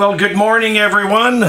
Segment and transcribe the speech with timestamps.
[0.00, 1.44] Well, good morning, everyone,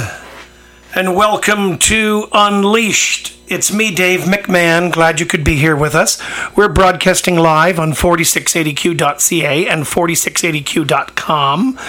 [0.94, 3.34] and welcome to Unleashed.
[3.48, 4.92] It's me, Dave McMahon.
[4.92, 6.22] Glad you could be here with us.
[6.54, 11.80] We're broadcasting live on 4680q.ca and 4680q.com,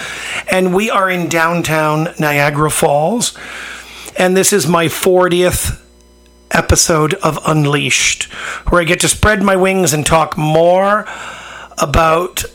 [0.49, 3.37] and we are in downtown Niagara Falls.
[4.17, 5.81] And this is my 40th
[6.51, 8.31] episode of Unleashed,
[8.69, 11.05] where I get to spread my wings and talk more
[11.77, 12.45] about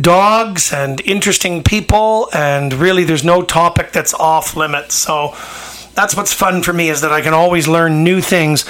[0.00, 4.94] dogs and interesting people, and really there's no topic that's off limits.
[4.94, 5.34] So
[5.96, 8.66] that's what's fun for me is that I can always learn new things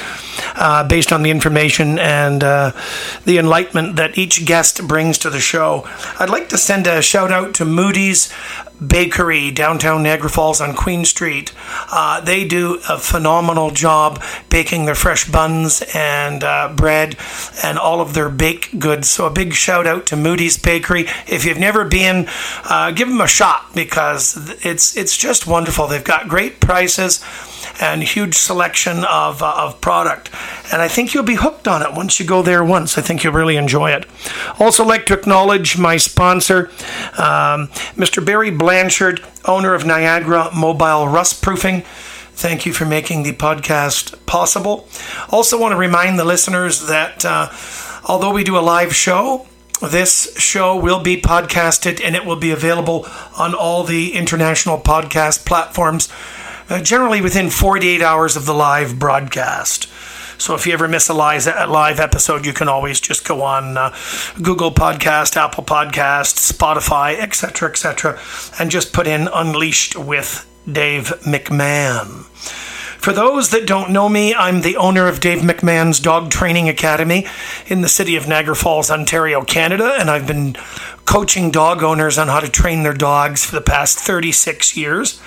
[0.55, 2.71] uh, based on the information and uh,
[3.25, 5.85] the enlightenment that each guest brings to the show.
[6.21, 8.33] I'd like to send a shout out to Moody's
[8.85, 11.53] Bakery, downtown Niagara Falls on Queen Street.
[11.91, 17.17] Uh, they do a phenomenal job baking their fresh buns and uh, bread
[17.63, 19.09] and all of their baked goods.
[19.09, 21.07] So, a big shout out to Moody's Bakery.
[21.27, 22.27] If you've never been,
[22.65, 25.87] uh, give them a shot because it's it's just wonderful.
[25.87, 27.25] They've got great prices
[27.81, 30.31] and huge selection of, uh, of product.
[30.73, 32.97] And I think you'll be hooked on it once you go there once.
[32.99, 34.07] I think you'll really enjoy it.
[34.59, 36.71] Also, like to acknowledge my sponsor,
[37.19, 38.25] um, Mr.
[38.25, 41.83] Barry Blanchard, owner of Niagara Mobile Rust Proofing.
[42.33, 44.89] Thank you for making the podcast possible.
[45.31, 47.49] Also, want to remind the listeners that uh,
[48.05, 49.47] although we do a live show,
[49.81, 53.07] this show will be podcasted and it will be available
[53.39, 56.09] on all the international podcast platforms
[56.69, 59.89] uh, generally within 48 hours of the live broadcast.
[60.39, 63.79] So if you ever miss a live, live episode, you can always just go on
[63.79, 63.95] uh,
[64.43, 68.21] Google Podcast, Apple Podcast, Spotify, etc., etc.,
[68.59, 72.27] and just put in "Unleashed with Dave McMahon."
[73.07, 77.25] For those that don't know me, I'm the owner of Dave McMahon's Dog Training Academy
[77.69, 80.55] in the city of Niagara Falls, Ontario, Canada, and I've been
[81.05, 85.21] coaching dog owners on how to train their dogs for the past 36 years.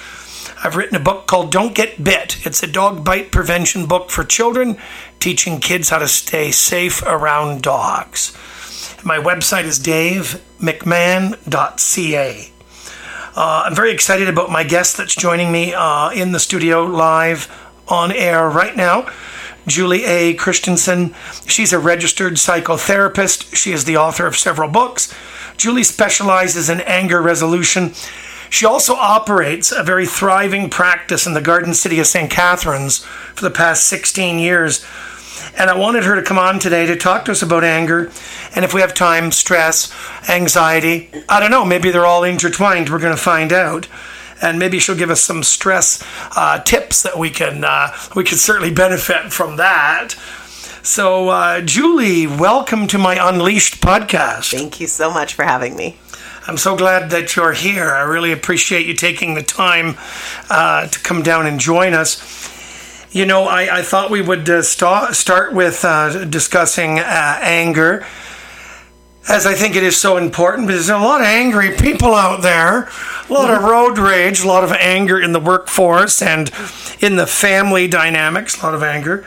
[0.61, 2.45] I've written a book called Don't Get Bit.
[2.45, 4.77] It's a dog bite prevention book for children,
[5.19, 8.35] teaching kids how to stay safe around dogs.
[9.01, 12.51] My website is davemcmahon.ca.
[13.35, 17.47] Uh, I'm very excited about my guest that's joining me uh, in the studio live
[17.87, 19.09] on air right now.
[19.65, 20.33] Julie A.
[20.33, 21.15] Christiansen.
[21.45, 23.55] She's a registered psychotherapist.
[23.55, 25.13] She is the author of several books.
[25.55, 27.93] Julie specializes in anger resolution
[28.49, 32.29] she also operates a very thriving practice in the Garden City of St.
[32.29, 34.85] Catharines for the past 16 years.
[35.57, 38.11] And I wanted her to come on today to talk to us about anger
[38.55, 39.93] and if we have time, stress,
[40.29, 41.09] anxiety.
[41.27, 42.89] I don't know, maybe they're all intertwined.
[42.89, 43.87] We're going to find out.
[44.41, 46.03] And maybe she'll give us some stress
[46.35, 50.15] uh, tips that we can uh, we can certainly benefit from that.
[50.81, 54.51] So, uh, Julie, welcome to my Unleashed podcast.
[54.51, 55.97] Thank you so much for having me.
[56.49, 57.91] I'm so glad that you're here.
[57.91, 59.97] I really appreciate you taking the time
[60.49, 62.17] uh, to come down and join us.
[63.11, 68.03] You know, I, I thought we would uh, st- start with uh, discussing uh, anger,
[69.27, 72.41] as I think it is so important because there's a lot of angry people out
[72.41, 72.89] there,
[73.29, 76.51] a lot of road rage, a lot of anger in the workforce and
[76.99, 79.23] in the family dynamics, a lot of anger.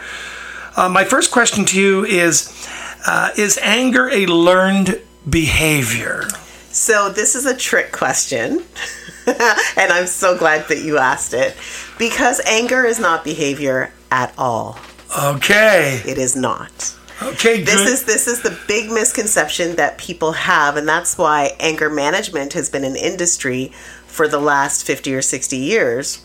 [0.77, 2.69] Uh, my first question to you is
[3.07, 5.01] uh, Is anger a learned
[5.31, 6.27] behavior?
[6.73, 8.65] So, this is a trick question.
[9.27, 11.57] and I'm so glad that you asked it
[11.99, 14.79] because anger is not behavior at all.
[15.17, 16.03] Okay.
[16.07, 16.97] It is not.
[17.23, 17.67] Okay, good.
[17.67, 22.55] This is this is the big misconception that people have and that's why anger management
[22.55, 23.71] has been an industry
[24.07, 26.25] for the last 50 or 60 years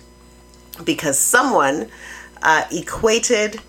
[0.84, 1.90] because someone
[2.42, 3.62] uh, equated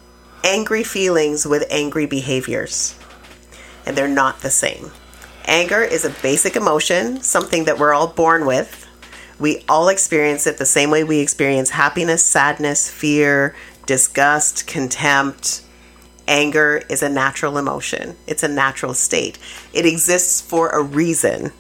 [0.45, 2.99] angry feelings with angry behaviors.
[3.87, 4.91] And they're not the same.
[5.49, 8.87] Anger is a basic emotion, something that we're all born with.
[9.39, 15.63] We all experience it the same way we experience happiness, sadness, fear, disgust, contempt.
[16.27, 19.39] Anger is a natural emotion, it's a natural state.
[19.73, 21.51] It exists for a reason.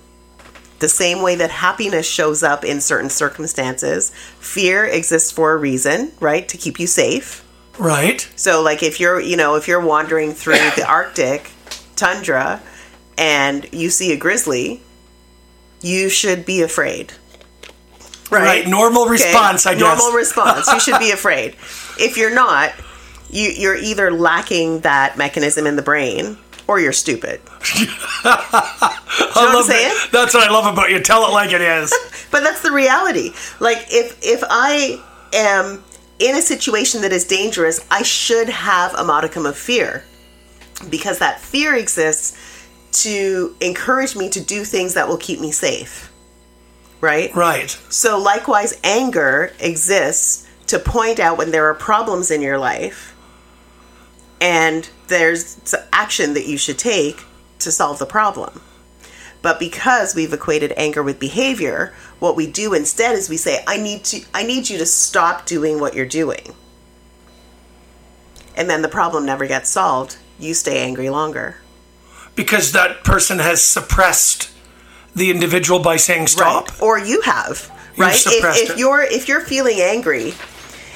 [0.81, 6.12] The same way that happiness shows up in certain circumstances, fear exists for a reason,
[6.20, 6.46] right?
[6.46, 7.43] To keep you safe.
[7.79, 8.29] Right.
[8.37, 11.50] So like if you're, you know, if you're wandering through the Arctic
[11.96, 12.61] tundra
[13.19, 14.81] and you see a grizzly,
[15.82, 17.12] you should be afraid.
[18.31, 18.43] Right.
[18.43, 18.69] right.
[18.69, 19.75] Normal response, okay.
[19.75, 19.99] I guess.
[19.99, 20.70] Normal response.
[20.73, 21.56] You should be afraid.
[21.99, 22.73] If you're not,
[23.31, 27.41] you, you're either lacking that mechanism in the brain or you're stupid.
[27.75, 27.93] you know
[28.25, 29.88] I'm saying?
[29.88, 30.09] That.
[30.12, 31.00] That's what I love about you.
[31.00, 31.93] Tell it like it is.
[32.31, 33.32] but that's the reality.
[33.59, 35.82] Like if if I am
[36.19, 40.05] in a situation that is dangerous, I should have a modicum of fear
[40.91, 42.37] because that fear exists
[42.93, 46.12] to encourage me to do things that will keep me safe.
[47.00, 47.35] right?
[47.35, 47.70] Right.
[47.88, 53.14] So, likewise, anger exists to point out when there are problems in your life
[54.40, 57.25] and there's action that you should take
[57.61, 58.61] to solve the problem.
[59.43, 63.76] But because we've equated anger with behavior, what we do instead is we say, I
[63.79, 66.55] need to I need you to stop doing what you're doing.
[68.56, 70.17] And then the problem never gets solved.
[70.38, 71.56] You stay angry longer.
[72.38, 74.52] Because that person has suppressed
[75.12, 76.70] the individual by saying stop.
[76.70, 76.81] Right.
[76.82, 77.69] Or you have.
[77.96, 78.14] Right?
[78.14, 80.35] If, if you're if you're feeling angry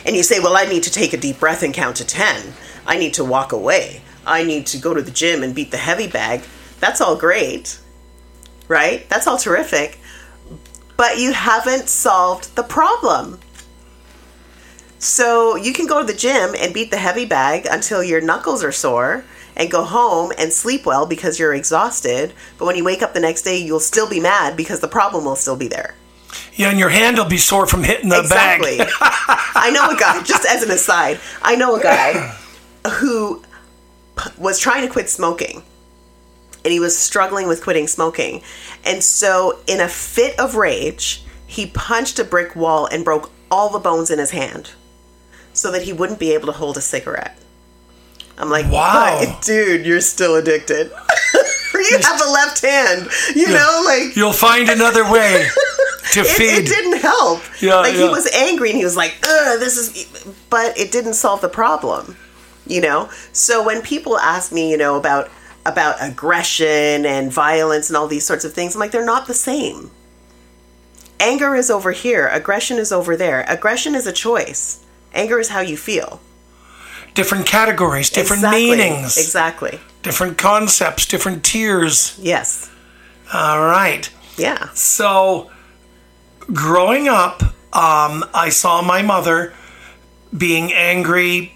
[0.06, 2.54] and you say, Well, I need to take a deep breath and count to ten.
[2.86, 4.02] I need to walk away.
[4.24, 6.44] I need to go to the gym and beat the heavy bag.
[6.78, 7.80] That's all great.
[8.68, 9.08] Right?
[9.08, 9.98] That's all terrific.
[10.96, 13.40] But you haven't solved the problem.
[15.00, 18.62] So you can go to the gym and beat the heavy bag until your knuckles
[18.62, 19.24] are sore
[19.56, 22.32] and go home and sleep well because you're exhausted.
[22.58, 25.24] But when you wake up the next day, you'll still be mad because the problem
[25.24, 25.94] will still be there.
[26.54, 28.60] Yeah, and your hand will be sore from hitting the back.
[28.60, 28.78] Exactly.
[28.78, 28.88] bag.
[29.54, 32.34] I know a guy, just as an aside, I know a guy
[32.90, 33.42] who
[34.38, 35.62] was trying to quit smoking.
[36.64, 38.42] And he was struggling with quitting smoking.
[38.84, 43.68] And so, in a fit of rage, he punched a brick wall and broke all
[43.68, 44.70] the bones in his hand
[45.52, 47.36] so that he wouldn't be able to hold a cigarette.
[48.42, 49.22] I'm like, Wow.
[49.24, 50.90] "But, dude, you're still addicted.
[51.74, 55.46] you have a left hand, you know, like You'll find another way
[56.12, 56.58] to it, feed.
[56.58, 57.40] it didn't help.
[57.62, 61.14] Yeah, like he was angry and he was like, "Ugh, this is," but it didn't
[61.14, 62.16] solve the problem.
[62.66, 63.10] You know.
[63.32, 65.30] So when people ask me, you know, about
[65.64, 69.34] about aggression and violence and all these sorts of things, I'm like, they're not the
[69.34, 69.90] same.
[71.20, 72.26] Anger is over here.
[72.28, 73.44] Aggression is over there.
[73.48, 74.84] Aggression is a choice.
[75.14, 76.20] Anger is how you feel.
[77.14, 78.70] Different categories, different Exactly.
[78.70, 79.80] meanings, Exactly.
[80.02, 82.16] different concepts, different tiers.
[82.20, 82.70] Yes.
[83.32, 84.08] All right.
[84.36, 84.68] Yeah.
[84.74, 85.50] So,
[86.52, 87.42] growing up,
[87.74, 89.52] um, I saw my mother
[90.36, 91.54] being angry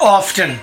[0.00, 0.58] often.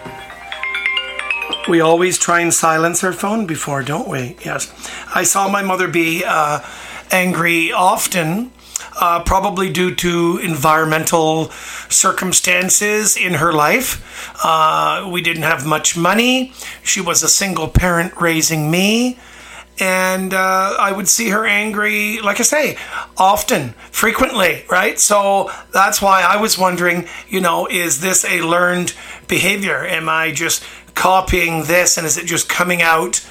[1.67, 4.35] We always try and silence her phone before, don't we?
[4.45, 4.71] Yes.
[5.13, 6.59] I saw my mother be uh,
[7.11, 8.51] angry often,
[8.99, 11.49] uh, probably due to environmental
[11.89, 14.35] circumstances in her life.
[14.43, 16.53] Uh, we didn't have much money.
[16.83, 19.17] She was a single parent raising me
[19.79, 22.77] and uh, I would see her angry, like I say,
[23.17, 24.97] often, frequently, right?
[24.99, 28.93] So that's why I was wondering, you know, is this a learned
[29.27, 29.85] behavior?
[29.85, 30.63] Am I just
[30.93, 33.27] copying this and is it just coming out,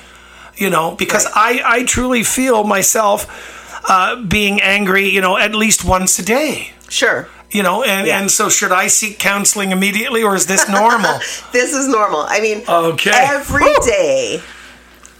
[0.56, 0.94] you know?
[0.94, 6.24] Because I, I truly feel myself uh, being angry, you know, at least once a
[6.24, 6.70] day.
[6.88, 7.28] Sure.
[7.50, 8.18] You know, and, Yeah.
[8.20, 11.20] and so should I seek counseling immediately or is this normal?
[11.52, 12.24] This is normal.
[12.28, 13.10] I mean, Okay.
[13.12, 14.42] every day,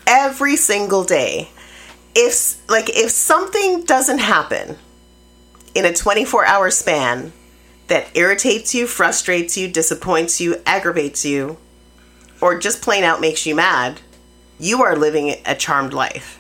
[0.07, 1.51] every single day,
[2.15, 4.77] if like if something doesn't happen
[5.75, 7.33] in a 24-hour span
[7.89, 11.57] that irritates you, frustrates you, disappoints you, aggravates you,
[12.41, 14.01] or just plain out makes you mad,
[14.59, 16.39] you are living a charmed life.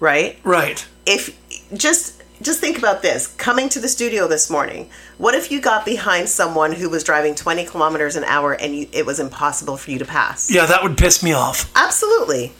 [0.00, 0.38] Right?
[0.44, 0.86] right.
[1.06, 1.38] If
[1.76, 3.28] just just think about this.
[3.36, 7.34] Coming to the studio this morning what if you got behind someone who was driving
[7.34, 10.50] 20 kilometers an hour and you, it was impossible for you to pass?
[10.50, 11.70] Yeah, that would piss me off.
[11.76, 12.52] absolutely.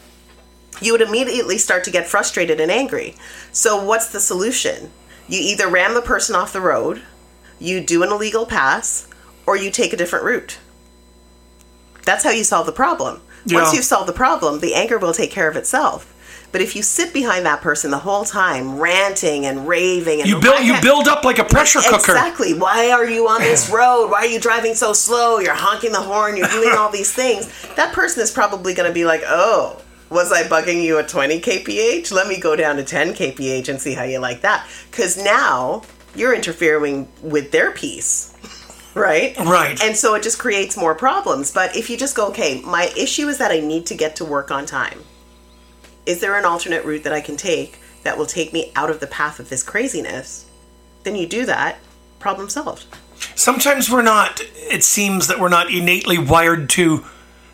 [0.80, 3.14] You would immediately start to get frustrated and angry.
[3.52, 4.90] So what's the solution?
[5.28, 7.02] You either ram the person off the road
[7.60, 9.08] you do an illegal pass
[9.46, 10.58] or you take a different route.
[12.02, 13.22] That's how you solve the problem.
[13.46, 16.13] Once you've solved the problem the anger will take care of itself
[16.54, 20.38] but if you sit behind that person the whole time ranting and raving and You
[20.38, 22.12] build "Why you build up like a pressure cooker.
[22.12, 22.54] Exactly.
[22.54, 24.08] Why are you on this road?
[24.12, 25.40] Why are you driving so slow?
[25.40, 26.36] You're honking the horn.
[26.36, 27.50] You're doing all these things.
[27.74, 31.40] That person is probably going to be like, oh, was I bugging you at 20
[31.40, 32.12] kph?
[32.12, 34.64] Let me go down to 10 kph and see how you like that.
[34.92, 35.82] Because now
[36.14, 38.30] you're interfering with their peace.
[38.94, 39.36] Right?
[39.38, 39.82] Right.
[39.82, 41.50] And so it just creates more problems.
[41.50, 44.24] But if you just go, okay, my issue is that I need to get to
[44.24, 45.00] work on time.
[46.06, 49.00] Is there an alternate route that I can take that will take me out of
[49.00, 50.46] the path of this craziness?
[51.04, 51.78] Then you do that,
[52.18, 52.84] problem solved.
[53.34, 57.04] Sometimes we're not, it seems that we're not innately wired to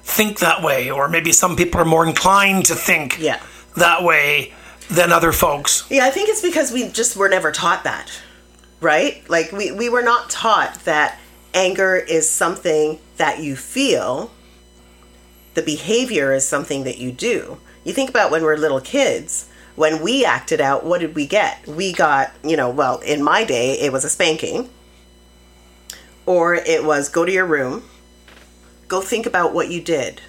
[0.03, 3.41] think that way, or maybe some people are more inclined to think Yeah.
[3.77, 4.53] that way
[4.89, 5.85] than other folks.
[5.89, 8.11] Yeah, I think it's because we just were never taught that,
[8.81, 9.29] right?
[9.31, 11.19] Like, we, we were not taught that
[11.55, 14.33] anger is something that you feel,
[15.55, 17.59] the behavior is something that you do.
[17.91, 21.67] You think about when we're little kids, when we acted out, what did we get?
[21.67, 24.71] We got, you know, well, in my day, it was a spanking,
[26.25, 27.83] or it was go to your room,
[28.87, 30.21] go think about what you did.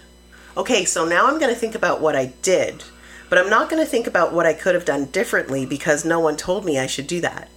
[0.57, 2.83] Okay, so now I'm going to think about what I did.
[3.31, 6.19] but I'm not going to think about what I could have done differently because no
[6.19, 7.47] one told me I should do that.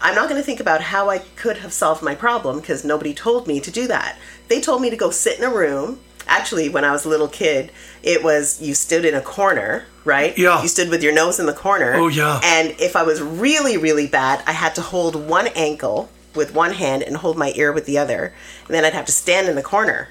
[0.00, 3.12] I'm not going to think about how I could have solved my problem because nobody
[3.12, 4.16] told me to do that.
[4.48, 6.00] They told me to go sit in a room.
[6.26, 7.70] Actually, when I was a little kid,
[8.02, 10.36] it was you stood in a corner, right?
[10.38, 10.62] Yeah.
[10.62, 11.94] You stood with your nose in the corner.
[11.94, 12.40] Oh, yeah.
[12.42, 16.72] And if I was really, really bad, I had to hold one ankle with one
[16.72, 18.34] hand and hold my ear with the other.
[18.66, 20.08] And then I'd have to stand in the corner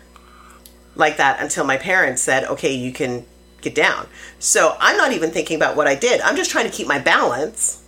[0.95, 3.25] like that until my parents said, okay, you can
[3.61, 4.07] get down.
[4.39, 6.21] So I'm not even thinking about what I did.
[6.21, 7.81] I'm just trying to keep my balance.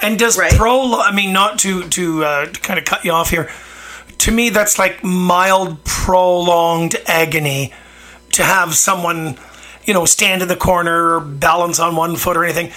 [0.00, 0.52] And does Right.
[0.52, 1.00] pro?
[1.00, 3.50] I mean, not to to, uh, to kind of cut you off here.
[4.18, 7.72] To me, that's like mild, prolonged agony
[8.32, 9.38] to have someone,
[9.84, 12.72] you know, stand in the corner or balance on one foot or anything.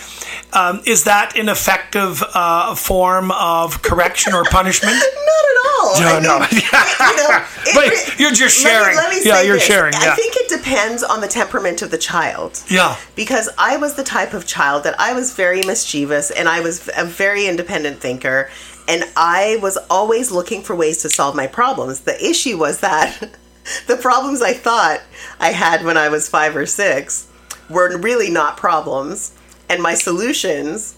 [0.54, 4.94] Um, is that an effective uh, form of correction or punishment?
[4.94, 6.00] Not at all.
[6.02, 6.40] No, I no.
[6.40, 7.76] mean, you know, it,
[8.14, 8.96] but you're just sharing.
[8.96, 9.64] let me- let me Yeah, you're this.
[9.64, 10.12] sharing, yeah.
[10.12, 12.62] I think it depends on the temperament of the child.
[12.70, 12.96] Yeah.
[13.16, 16.90] Because I was the type of child that I was very mischievous and I was
[16.96, 18.50] a very independent thinker
[18.88, 22.02] and I was always looking for ways to solve my problems.
[22.02, 23.18] The issue was that
[23.88, 25.02] the problems I thought
[25.40, 27.28] I had when I was 5 or 6
[27.70, 29.38] were really not problems
[29.70, 30.98] and my solutions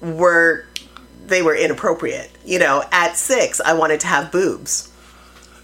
[0.00, 0.66] were
[1.26, 2.30] they were inappropriate.
[2.44, 4.90] You know, at 6 I wanted to have boobs.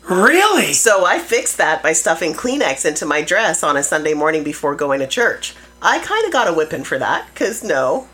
[0.09, 0.73] Really?
[0.73, 4.77] So I fixed that by stuffing Kleenex into my dress on a Sunday morning before
[4.77, 5.55] going to church.
[5.83, 8.09] I kind of got a whipping for that because no,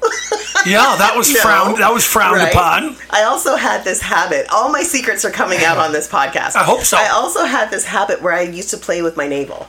[0.66, 1.40] Yeah, that was No.
[1.40, 1.78] frowned.
[1.78, 2.52] That was frowned Right?
[2.52, 2.96] upon.
[3.10, 4.46] I also had this habit.
[4.52, 6.56] All my secrets are coming out on this podcast.
[6.56, 6.96] I hope so.
[6.98, 9.66] I also had this habit where I used to play with my navel.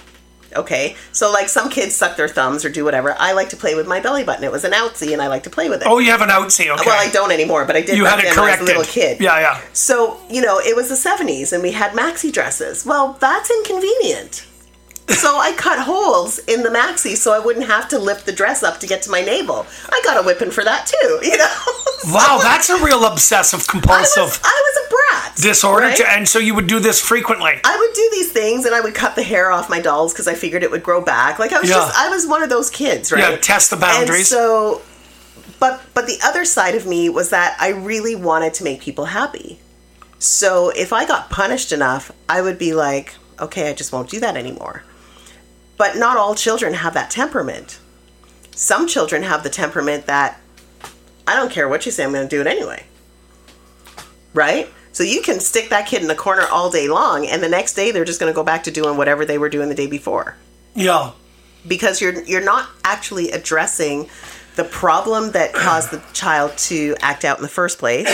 [0.56, 3.16] Okay, so like some kids suck their thumbs or do whatever.
[3.18, 4.44] I like to play with my belly button.
[4.44, 5.88] It was an outsy, and I like to play with it.
[5.88, 6.68] Oh, you have an outsy.
[6.70, 6.84] Okay.
[6.86, 8.76] Well, I don't anymore, but I did You had it then when I was corrected.
[8.76, 9.20] a little kid.
[9.20, 9.62] Yeah, yeah.
[9.74, 12.86] So, you know, it was the 70s and we had maxi dresses.
[12.86, 14.46] Well, that's inconvenient.
[15.10, 18.64] So I cut holes in the maxi so I wouldn't have to lift the dress
[18.64, 19.66] up to get to my navel.
[19.90, 21.56] I got a whipping for that too, you know?
[22.14, 24.90] Wow, that's a real obsessive I compulsive was, I was a
[25.26, 25.36] brat.
[25.38, 26.02] disorder, right?
[26.02, 27.54] and so you would do this frequently.
[27.64, 30.28] I would do these things and I would cut the hair off my dolls because
[30.28, 31.38] I figured it would grow back.
[31.40, 31.76] Like I was Yeah.
[31.78, 33.32] just I was one of those kids, right?
[33.32, 34.20] Yeah, test the boundaries.
[34.20, 34.82] And so
[35.60, 39.06] but but the other side of me was that I really wanted to make people
[39.06, 39.60] happy.
[40.20, 44.20] So if I got punished enough, I would be like, okay, I just won't do
[44.22, 44.84] that anymore.
[45.84, 47.78] But not all children have that temperament.
[48.56, 50.40] Some children have the temperament that
[51.28, 52.86] I don't care what you say, I'm going to do it anyway.
[54.34, 54.70] Right?
[54.94, 57.74] So you can stick that kid in a corner all day long, and the next
[57.74, 59.88] day they're just going to go back to doing whatever they were doing the day
[59.88, 60.38] before
[60.74, 61.12] Yeah.
[61.68, 64.08] because you're you're not actually addressing
[64.56, 68.08] the problem that caused the child to act out in the first place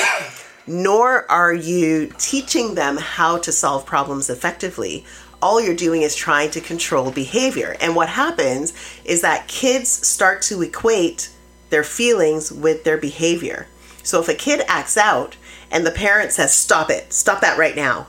[0.65, 5.05] nor are you teaching them how to solve problems effectively
[5.41, 8.73] all you're doing is trying to control behavior and what happens
[9.05, 11.29] is that kids start to equate
[11.69, 13.67] their feelings with their behavior
[14.03, 15.37] so if a kid acts out
[15.71, 18.07] and the parent says stop it stop that right now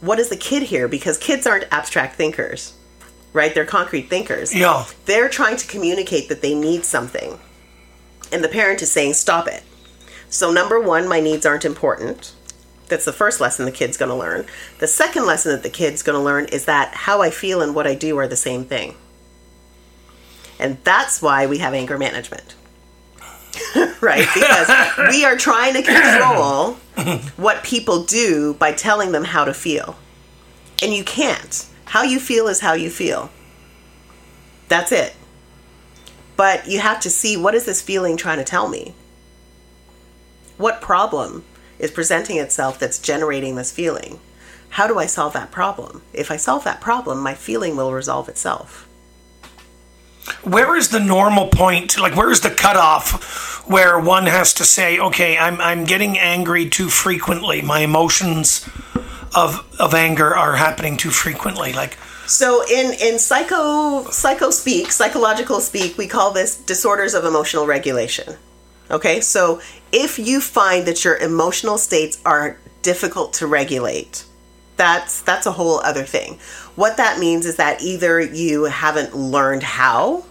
[0.00, 2.74] what is the kid here because kids aren't abstract thinkers
[3.32, 3.54] right?
[3.54, 4.54] They're concrete thinkers.
[4.54, 4.84] Yeah.
[5.06, 7.38] They're trying to communicate that they need something.
[8.32, 9.62] And the parent is saying, stop it.
[10.28, 12.34] So, number one, my needs aren't important.
[12.88, 14.46] That's the first lesson the kid's going to learn.
[14.78, 17.74] The second lesson that the kid's going to learn is that how I feel and
[17.74, 18.94] what I do are the same thing.
[20.58, 22.54] And that's why we have anger management.
[24.00, 24.26] right?
[24.34, 24.68] Because
[25.10, 26.74] we are trying to control
[27.36, 29.96] what people do by telling them how to feel.
[30.82, 31.66] And you can't.
[31.84, 33.30] How you feel is how you feel.
[34.68, 35.14] That's it.
[36.36, 38.94] But you have to see what is this feeling trying to tell me?
[40.56, 41.44] What problem
[41.78, 44.20] is presenting itself that's generating this feeling?
[44.70, 46.02] How do I solve that problem?
[46.12, 48.86] If I solve that problem, my feeling will resolve itself.
[50.42, 51.98] Where is the normal point?
[51.98, 56.68] Like, where is the cutoff where one has to say, okay, I'm, I'm getting angry
[56.68, 57.62] too frequently.
[57.62, 58.68] My emotions
[59.36, 61.72] of, of anger are happening too frequently.
[61.72, 61.94] Like,
[62.26, 68.36] So in in psycho psycho speak, psychological speak, we call this disorders of emotional regulation.
[68.90, 69.20] Okay?
[69.20, 69.60] So
[69.92, 74.24] if you find that your emotional states are difficult to regulate,
[74.76, 76.38] that's that's a whole other thing.
[76.76, 80.24] What that means is that either you haven't learned how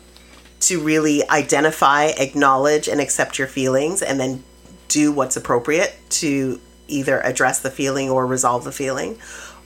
[0.62, 4.44] to really identify, acknowledge and accept your feelings and then
[4.88, 9.20] do what's appropriate to either address the feeling or resolve the feeling.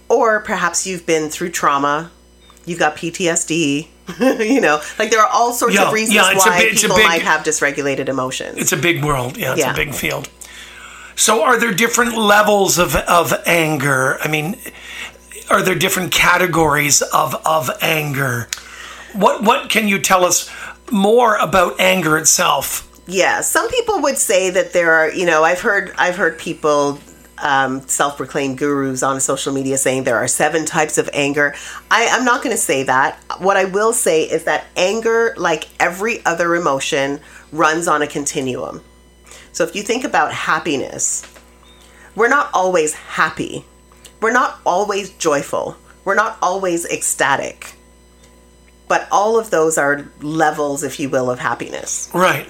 [0.10, 2.12] Or perhaps you've been through trauma,
[2.66, 3.88] you've got PTSD,
[4.40, 7.06] you know, like there are all sorts Yeah, of reasons yeah, why a people big-
[7.08, 8.58] might have dysregulated emotions.
[8.58, 9.38] it's a big world.
[9.38, 9.74] Yeah, it's Yeah.
[9.74, 10.30] a big field.
[11.16, 14.18] So, are there different levels of, of anger?
[14.24, 14.56] I mean,
[15.50, 18.48] are there different categories of, of anger?
[19.14, 20.50] What what can you tell us
[20.90, 22.88] more about anger itself?
[23.08, 26.98] Yeah, some people would say that there are, you know, I've heard I've heard people
[27.42, 31.54] um, self-proclaimed gurus on social media saying there are seven types of anger.
[31.90, 33.20] I, I'm not going to say that.
[33.40, 37.20] What I will say is that anger, like every other emotion,
[37.52, 38.82] runs on a continuum.
[39.52, 41.26] So if you think about happiness,
[42.16, 43.66] we're not always happy.
[44.22, 45.76] We're not always joyful.
[46.06, 47.74] We're not always ecstatic.
[48.88, 52.48] But all of those are levels, if you will, of happiness Right.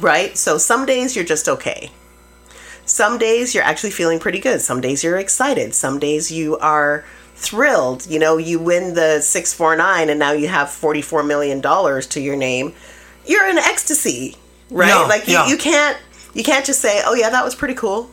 [0.00, 0.36] right?
[0.36, 1.90] So some days you're just okay.
[2.86, 4.60] Some days you're actually feeling pretty good.
[4.60, 5.74] Some days you're excited.
[5.74, 8.06] Some days you are thrilled.
[8.06, 12.74] You know, you win the 649 and now you have $44 million to your name.
[13.26, 14.36] You're in ecstasy,
[14.70, 14.88] right?
[14.88, 15.46] Yeah, like you, yeah.
[15.46, 15.98] you can't
[16.34, 18.10] you can't just say, "Oh yeah, that was pretty cool."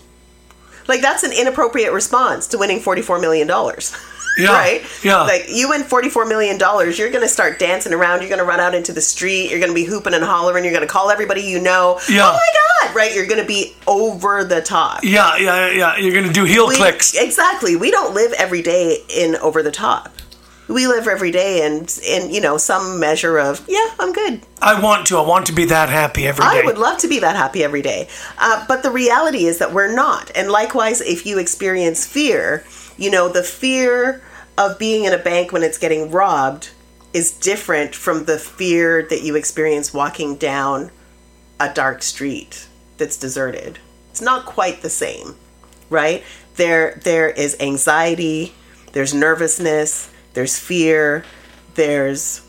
[0.88, 3.48] Like that's an inappropriate response to winning $44 million.
[4.38, 4.86] Yeah, right?
[5.04, 5.22] yeah.
[5.24, 8.22] Like you win $44 million, you're going to start dancing around.
[8.22, 9.50] You're going to run out into the street.
[9.50, 10.64] You're going to be hooping and hollering.
[10.64, 12.00] You're going to call everybody you know.
[12.10, 12.30] Yeah.
[12.30, 13.14] Oh my God, right?
[13.14, 15.04] You're going to be over the top.
[15.04, 15.98] Yeah, yeah, yeah.
[15.98, 17.16] You're gonna do heel We- clicks.
[17.16, 17.76] Exactly.
[17.76, 20.10] We don't live every day in over the top.
[20.68, 24.42] We live every day in, in, you know, some measure of, yeah, I'm good.
[24.62, 25.18] I want to.
[25.18, 26.62] I want to be that happy every day.
[26.62, 28.08] I would love to be that happy every day.
[28.38, 30.32] Uh, but the reality is that we're not.
[30.34, 32.64] And likewise, if you experience fear,
[33.02, 34.22] you know, the fear
[34.60, 36.70] of being in a bank when it's getting robbed
[37.14, 40.92] is different from the fear that you experience walking down
[41.60, 42.68] a dark street
[42.98, 43.80] that's deserted.
[44.12, 45.36] It's not quite the same,
[45.90, 46.24] right?
[46.58, 48.54] There there is anxiety,
[48.92, 51.26] there's nervousness, there's fear,
[51.74, 52.48] there's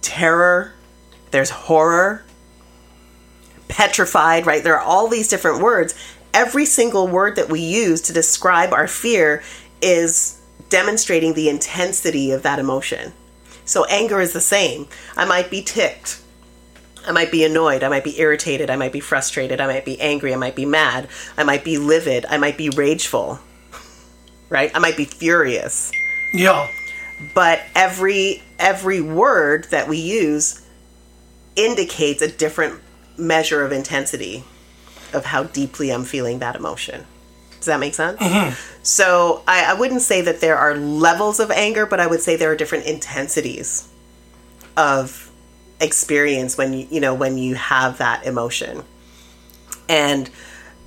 [0.00, 0.72] terror,
[1.30, 2.24] there's horror,
[3.68, 4.64] petrified, right?
[4.64, 5.94] There are all these different words.
[6.32, 9.42] Every single word that we use to describe our fear
[9.82, 13.12] is demonstrating the intensity of that emotion.
[13.64, 14.88] So anger is the same.
[15.16, 16.20] I might be ticked.
[17.06, 17.82] I might be annoyed.
[17.82, 18.68] I might be irritated.
[18.68, 19.60] I might be frustrated.
[19.60, 20.34] I might be angry.
[20.34, 21.08] I might be mad.
[21.36, 22.26] I might be livid.
[22.26, 23.40] I might be rageful.
[24.48, 24.70] Right?
[24.74, 25.92] I might be furious
[26.32, 26.68] yeah.
[27.34, 30.66] but every every word that we use
[31.56, 32.80] indicates a different
[33.16, 34.44] measure of intensity
[35.12, 37.04] of how deeply I'm feeling that emotion.
[37.60, 38.18] Does that make sense?
[38.18, 38.54] Mm-hmm.
[38.82, 42.36] So I, I wouldn't say that there are levels of anger, but I would say
[42.36, 43.86] there are different intensities
[44.76, 45.30] of
[45.80, 48.82] experience when you you know when you have that emotion.
[49.88, 50.30] And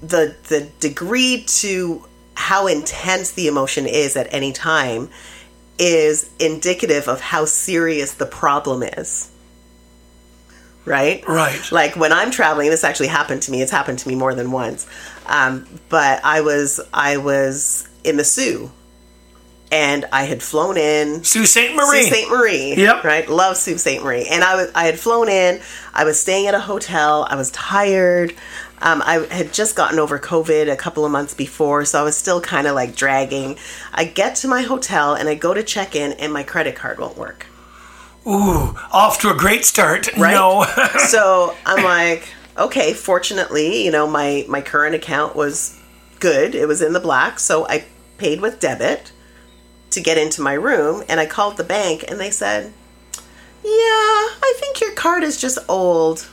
[0.01, 2.05] the the degree to
[2.35, 5.09] how intense the emotion is at any time
[5.77, 9.29] is indicative of how serious the problem is.
[10.85, 11.25] Right?
[11.27, 11.71] Right.
[11.71, 13.61] Like when I'm traveling, this actually happened to me.
[13.61, 14.85] It's happened to me more than once.
[15.25, 18.71] Um, but I was I was in the Soo,
[19.71, 22.03] and I had flown in Sault Saint Marie.
[22.03, 22.29] Sault Ste.
[22.29, 22.75] Marie.
[22.75, 23.03] Yep.
[23.03, 23.27] Right.
[23.27, 24.27] Love Sault Saint Marie.
[24.29, 25.61] And I was I had flown in.
[25.93, 27.25] I was staying at a hotel.
[27.29, 28.35] I was tired.
[28.83, 32.17] Um, I had just gotten over COVID a couple of months before, so I was
[32.17, 33.57] still kind of like dragging.
[33.93, 36.99] I get to my hotel and I go to check in, and my credit card
[36.99, 37.47] won't work.
[38.27, 40.15] Ooh, off to a great start.
[40.17, 40.33] Right.
[40.33, 40.65] No.
[41.07, 42.93] so I'm like, okay.
[42.93, 45.79] Fortunately, you know, my my current account was
[46.19, 46.55] good.
[46.55, 47.85] It was in the black, so I
[48.17, 49.11] paid with debit
[49.91, 52.73] to get into my room, and I called the bank, and they said,
[53.63, 56.27] "Yeah, I think your card is just old.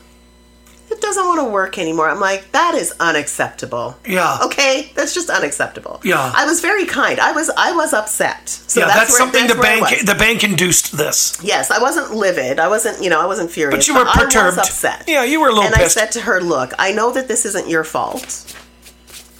[0.90, 3.96] It doesn't want to work anymore." I'm like, that is unacceptable.
[4.07, 4.38] Yeah.
[4.44, 6.00] Okay, that's just unacceptable.
[6.05, 6.33] Yeah.
[6.35, 7.20] I was very kind.
[7.20, 8.48] I was I was upset.
[8.48, 11.38] So yeah, that's, where- something that's the bank the bank induced this.
[11.42, 12.59] Yes, I wasn't livid.
[12.59, 13.76] I wasn't, you know, I wasn't furious.
[13.87, 14.59] But you were I perturbed.
[14.59, 15.05] upset.
[15.07, 15.96] Yeah, you were a little and pissed.
[15.96, 18.57] I said to her, "Look, I know that this isn't your fault.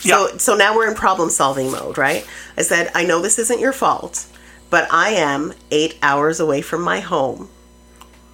[0.02, 0.14] Yeah.
[0.28, 2.26] So, so now we're in problem solving mode, right?
[2.56, 4.24] I said, I know this isn't your fault,
[4.70, 7.50] but I am eight hours away from my home,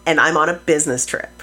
[0.06, 1.35] and I'm on a business trip,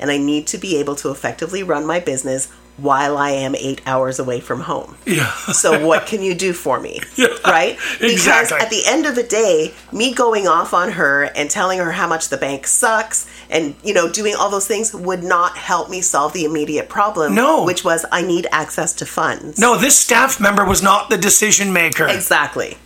[0.00, 3.82] and I need to be able to effectively run my business while I am eight
[3.86, 4.96] hours away from home.
[5.04, 5.30] Yeah.
[5.52, 7.00] So what can you do for me?
[7.16, 7.76] Yeah, Right?
[8.00, 8.58] Because exactly.
[8.58, 12.06] at the end of the day, me going off on her and telling her how
[12.08, 16.00] much the bank sucks and you know doing all those things would not help me
[16.00, 17.64] solve the immediate problem, No.
[17.64, 19.58] which was I need access to funds.
[19.58, 22.06] No, this staff member was not the decision maker.
[22.08, 22.78] Exactly.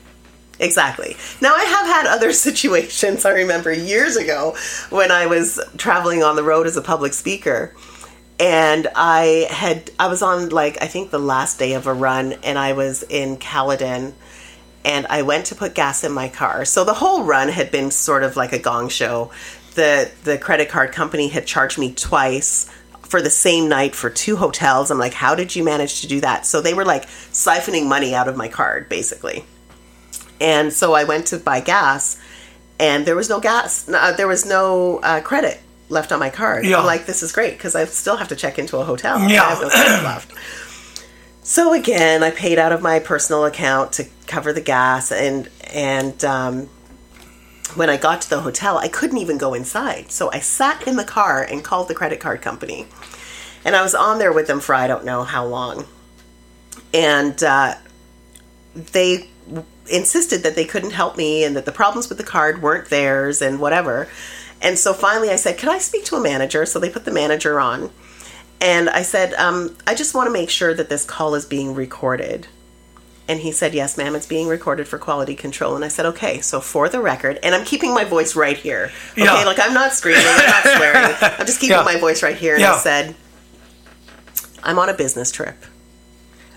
[0.60, 1.16] Exactly.
[1.40, 3.24] Now, I have had other situations.
[3.24, 4.56] I remember years ago
[4.90, 7.74] when I was traveling on the road as a public speaker,
[8.40, 12.34] and I had I was on like I think the last day of a run,
[12.44, 14.14] and I was in Caledon,
[14.84, 16.64] and I went to put gas in my car.
[16.64, 19.30] So the whole run had been sort of like a gong show.
[19.74, 22.70] The the credit card company had charged me twice
[23.02, 24.90] for the same night for two hotels.
[24.90, 26.46] I'm like, how did you manage to do that?
[26.46, 29.44] So they were like siphoning money out of my card, basically.
[30.40, 32.20] And so I went to buy gas,
[32.78, 33.88] and there was no gas.
[33.88, 36.64] Uh, there was no uh, credit left on my card.
[36.64, 36.78] Yeah.
[36.78, 39.18] I'm like, this is great because I still have to check into a hotel.
[39.28, 39.42] Yeah.
[39.42, 40.32] I have no credit left.
[41.42, 46.24] So again, I paid out of my personal account to cover the gas, and and
[46.24, 46.68] um,
[47.74, 50.10] when I got to the hotel, I couldn't even go inside.
[50.10, 52.86] So I sat in the car and called the credit card company,
[53.62, 55.84] and I was on there with them for I don't know how long,
[56.94, 57.74] and uh,
[58.74, 59.28] they
[59.90, 63.42] insisted that they couldn't help me and that the problems with the card weren't theirs
[63.42, 64.08] and whatever.
[64.62, 66.64] And so finally I said, Can I speak to a manager?
[66.66, 67.90] So they put the manager on.
[68.60, 71.74] And I said, um, I just want to make sure that this call is being
[71.74, 72.46] recorded.
[73.28, 75.76] And he said, Yes, ma'am, it's being recorded for quality control.
[75.76, 78.90] And I said, Okay, so for the record, and I'm keeping my voice right here.
[79.12, 79.44] Okay, Yeah.
[79.44, 81.14] like I'm not screaming, I'm not swearing.
[81.38, 81.82] I'm just keeping Yeah.
[81.84, 82.54] my voice right here.
[82.54, 82.74] And Yeah.
[82.74, 83.14] I said,
[84.62, 85.56] I'm on a business trip.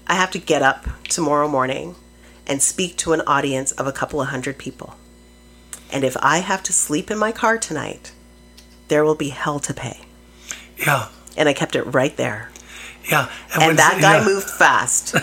[0.08, 1.96] I have to get up tomorrow morning
[2.48, 4.96] and speak to an audience of a couple of hundred people.
[5.92, 8.14] And if I have to sleep in my car tonight,
[8.88, 10.02] there will be hell to pay.
[10.78, 11.10] Yeah.
[11.36, 12.50] And I kept it right there.
[13.10, 13.30] Yeah.
[13.54, 14.26] And when- that guy yeah.
[14.26, 15.16] moved fast.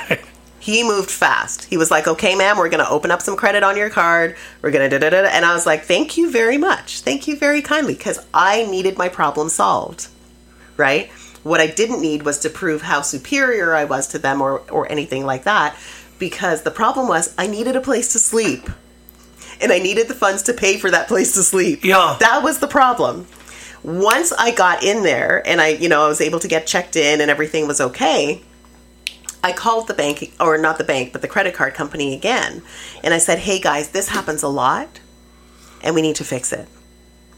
[0.60, 1.64] he moved fast.
[1.64, 4.36] He was like, okay, ma'am, we're going to open up some credit on your card.
[4.62, 5.28] We're going to da da da.
[5.28, 7.00] And I was like, thank you very much.
[7.00, 10.08] Thank you very kindly because I needed my problem solved.
[10.76, 11.10] Right?
[11.42, 14.90] What I didn't need was to prove how superior I was to them or, or
[14.90, 15.76] anything like that
[16.18, 18.68] because the problem was I needed a place to sleep.
[19.60, 21.84] And I needed the funds to pay for that place to sleep.
[21.84, 22.16] Yeah.
[22.20, 23.26] That was the problem
[23.84, 26.96] once I got in there and I, you know, I was able to get checked
[26.96, 28.42] in and everything was okay,
[29.44, 32.62] I called the bank, or not the bank, but the credit card company again.
[33.02, 35.00] And I said, hey guys, this happens a lot
[35.82, 36.66] and we need to fix it.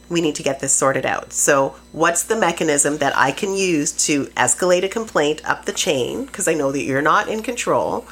[0.09, 1.33] We need to get this sorted out.
[1.33, 6.27] So, what's the mechanism that I can use to escalate a complaint up the chain?
[6.27, 8.07] Because I know that you're not in control.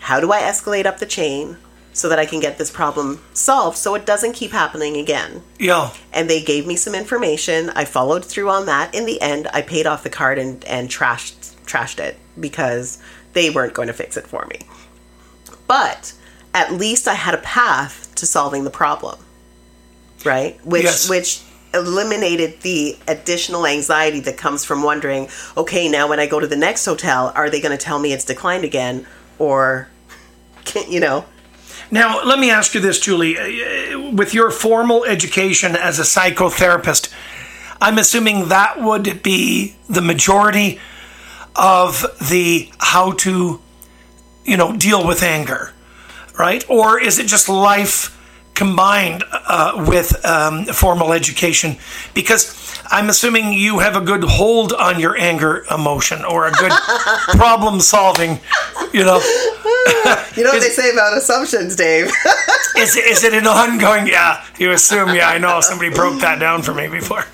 [0.00, 1.56] How do I escalate up the chain
[1.92, 5.42] so that I can get this problem solved so it doesn't keep happening again?
[5.58, 5.92] Yeah.
[6.12, 7.70] and they gave me some information.
[7.70, 8.94] I followed through on that.
[8.94, 12.98] In the end, I paid off the card and, and trashed trashed it because
[13.32, 14.58] they weren't going to fix it for me.
[15.68, 16.12] But
[16.52, 19.18] at least I had a path to solving the problem.
[20.24, 20.58] Right?
[20.66, 21.08] Which Yes.
[21.08, 21.40] which
[21.72, 26.56] eliminated the additional anxiety that comes from wondering, okay, now when I go to the
[26.56, 29.06] next hotel, are they going to tell me it's declined again
[29.40, 29.88] or
[30.88, 31.24] you know,
[31.90, 33.36] Now, let me ask you this, Julie.
[33.36, 37.12] Uh, With your formal education as a psychotherapist,
[37.80, 40.78] I'm assuming that would be the majority
[41.56, 43.60] of the how to,
[44.44, 45.72] you know, deal with anger,
[46.38, 46.64] right?
[46.68, 48.16] Or is it just life
[48.64, 51.76] combined uh, with um, formal education?
[52.14, 52.42] Because
[52.92, 56.72] I'm assuming you have a good hold on your anger emotion or a good
[57.42, 58.38] problem solving,
[58.92, 59.18] you know.
[60.36, 62.10] you know what they say about assumptions, Dave.
[62.76, 64.06] Is, is it an ongoing?
[64.06, 65.08] Yeah, you assume.
[65.14, 65.60] Yeah, I know.
[65.60, 67.24] Somebody broke that down for me before.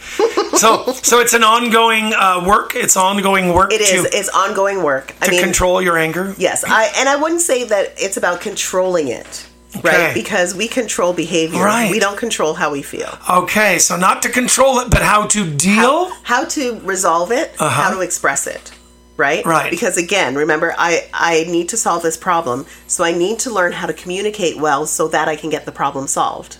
[0.56, 2.72] So, so it's an ongoing uh, work.
[2.74, 4.10] It's ongoing work It is.
[4.10, 5.14] to, It's ongoing work.
[5.20, 6.34] I to mean, control your anger.
[6.36, 6.64] yes.
[6.66, 9.46] I and I wouldn't say that it's about controlling it,
[9.78, 10.06] Okay.
[10.06, 10.14] right?
[10.14, 11.64] Because we control behavior.
[11.64, 11.90] Right.
[11.90, 13.18] We don't control how we feel.
[13.30, 16.10] Okay, so not to control it, but how to deal.
[16.22, 17.54] How to resolve it.
[17.58, 18.72] How to express it.
[19.16, 19.40] Right.
[19.40, 19.50] Uh-huh.
[19.50, 19.70] Right.
[19.70, 23.72] Because again, remember, I I need to solve this problem, so I need to learn
[23.72, 26.58] how to communicate well, so that I can get the problem solved.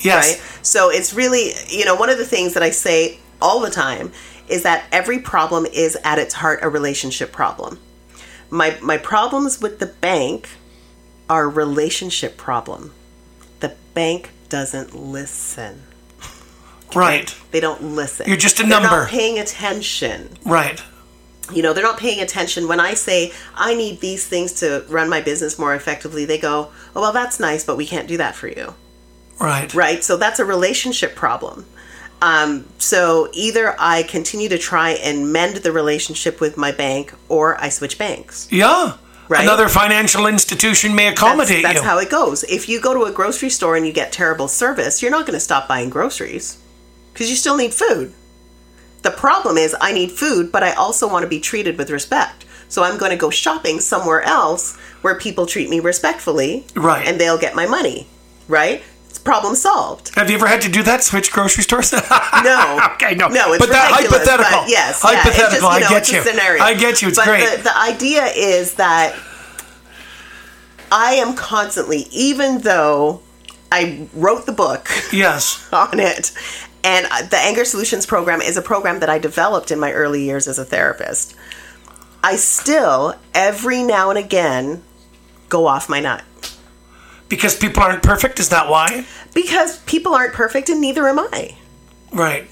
[0.00, 0.32] yes.
[0.32, 0.64] right?
[0.64, 4.12] So it's really, you know, one of the things that I say all the time
[4.48, 7.78] is that every problem is at its heart a relationship problem.
[8.50, 10.48] My my problems with the bank
[11.30, 12.92] a relationship problem.
[13.60, 15.84] The bank doesn't listen.
[16.94, 17.34] Right.
[17.52, 18.26] They don't listen.
[18.26, 18.74] You're just a number.
[18.74, 19.02] They're number.
[19.04, 20.36] not paying attention.
[20.44, 20.82] Right.
[21.52, 25.08] You know, they're not paying attention when I say I need these things to run
[25.08, 26.24] my business more effectively.
[26.24, 28.74] They go, "Oh, well, that's nice, but we can't do that for you."
[29.40, 29.72] Right.
[29.72, 30.04] right?
[30.04, 31.64] So that's a relationship problem.
[32.22, 37.58] Um, so either I continue to try and mend the relationship with my bank, or
[37.60, 38.46] I switch banks.
[38.50, 38.96] Yeah.
[39.30, 39.44] Right.
[39.44, 41.80] Another financial institution may That's, accommodate that's you.
[41.80, 42.42] That's how it goes.
[42.42, 45.36] If you go to a grocery store and you get terrible service, you're not going
[45.36, 46.58] to stop buying groceries
[47.12, 48.12] because you still need food.
[49.02, 52.44] The problem is, I need food, but I also want to be treated with respect.
[52.68, 57.06] So I'm going to go shopping somewhere else where people treat me respectfully, Right.
[57.06, 58.08] And they'll get my money,
[58.48, 58.82] right?
[59.24, 60.14] Problem solved.
[60.14, 61.02] Have you ever had to do that?
[61.02, 61.92] Switch grocery stores?
[62.42, 62.80] No.
[62.94, 63.28] okay, no.
[63.28, 64.62] No, it's but that hypothetical.
[64.62, 65.50] But yes, yeah, hypothetical.
[65.50, 66.22] just, you know, I get you.
[66.22, 66.62] Scenario.
[66.62, 67.08] I get you.
[67.08, 67.58] It's but great.
[67.58, 69.14] The, the idea is that
[70.90, 73.20] I am constantly, even though
[73.70, 75.68] I wrote the book yes.
[75.72, 76.32] on it,
[76.82, 80.48] and the Anger Solutions program is a program that I developed in my early years
[80.48, 81.36] as a therapist.
[82.22, 84.82] I still, every now and again,
[85.48, 86.22] go off my nut.
[87.30, 88.38] Because people aren't perfect.
[88.38, 89.06] Is that why?
[89.34, 91.56] because people aren't perfect and neither am I.
[92.12, 92.48] Right.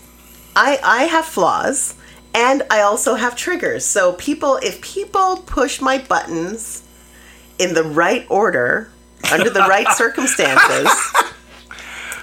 [0.55, 1.95] I I have flaws
[2.35, 3.85] and I also have triggers.
[3.85, 6.83] So people if people push my buttons
[7.59, 8.91] in the right order
[9.33, 10.89] under the right circumstances,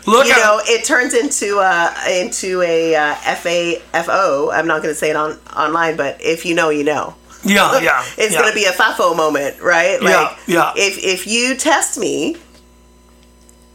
[0.08, 4.54] Look you at know, it turns into uh into a uh, FAFO.
[4.54, 7.16] I'm not going to say it on online, but if you know, you know.
[7.44, 8.06] yeah, yeah.
[8.18, 8.40] It's yeah.
[8.40, 10.02] going to be a FAFO moment, right?
[10.02, 10.74] Like yeah.
[10.76, 12.38] if if you test me,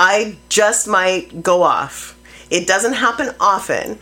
[0.00, 2.18] I just might go off.
[2.50, 3.98] It doesn't happen often,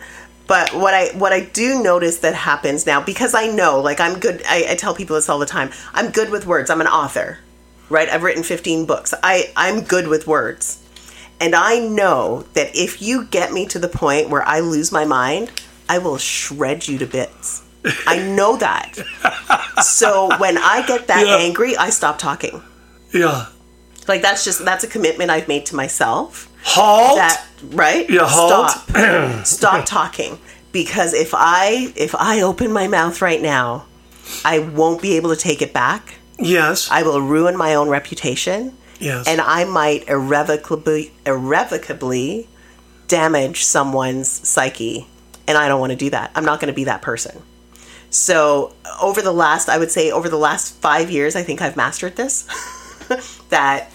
[0.47, 4.17] but what I what I do notice that happens now because I know, like I'm
[4.17, 4.41] good.
[4.47, 5.71] I, I tell people this all the time.
[5.93, 6.69] I'm good with words.
[6.69, 7.39] I'm an author,
[7.89, 8.07] right?
[8.07, 9.13] I've written 15 books.
[9.21, 10.81] I I'm good with words,
[11.41, 15.03] and I know that if you get me to the point where I lose my
[15.03, 15.51] mind,
[15.89, 17.61] I will shred you to bits.
[18.07, 18.95] I know that.
[19.83, 21.37] so when I get that Yeah.
[21.37, 22.61] angry, I stop talking.
[23.13, 23.47] Yeah.
[24.09, 26.51] Like that's just that's a commitment I've made to myself.
[26.63, 27.17] Halt.
[27.17, 28.09] That right?
[28.09, 28.71] Yeah, halt.
[28.71, 29.45] Stop.
[29.45, 30.39] Stop talking
[30.71, 33.85] because if I if I open my mouth right now,
[34.43, 36.15] I won't be able to take it back.
[36.39, 36.89] yes.
[36.91, 38.75] I will ruin my own reputation.
[38.99, 39.27] yes.
[39.27, 42.47] And I might irrevocably irrevocably
[43.07, 45.07] damage someone's psyche.
[45.47, 46.31] And I don't want to do that.
[46.35, 47.41] I'm not going to be that person.
[48.11, 51.75] So, over the last, I would say, over the last five years, I think I've
[51.75, 52.47] mastered this.
[53.49, 53.91] that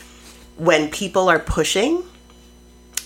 [0.56, 2.04] when people are pushing,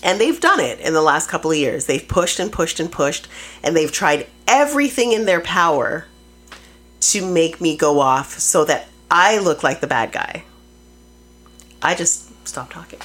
[0.01, 2.91] and they've done it in the last couple of years, they've pushed and pushed and
[2.91, 3.27] pushed,
[3.63, 6.05] and they've tried everything in their power
[7.01, 10.43] to make me go off so that I look like the bad guy.
[11.81, 12.99] I just stop talking.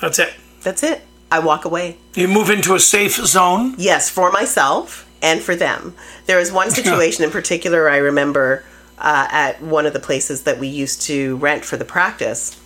[0.00, 0.34] That's it.
[0.62, 1.02] That's it.
[1.30, 1.98] I walk away.
[2.14, 3.74] You move into a safe zone.
[3.78, 5.94] Yes, for myself and for them.
[6.26, 8.64] There was one situation in particular I remember
[8.98, 12.60] uh, at one of the places that we used to rent for the practice.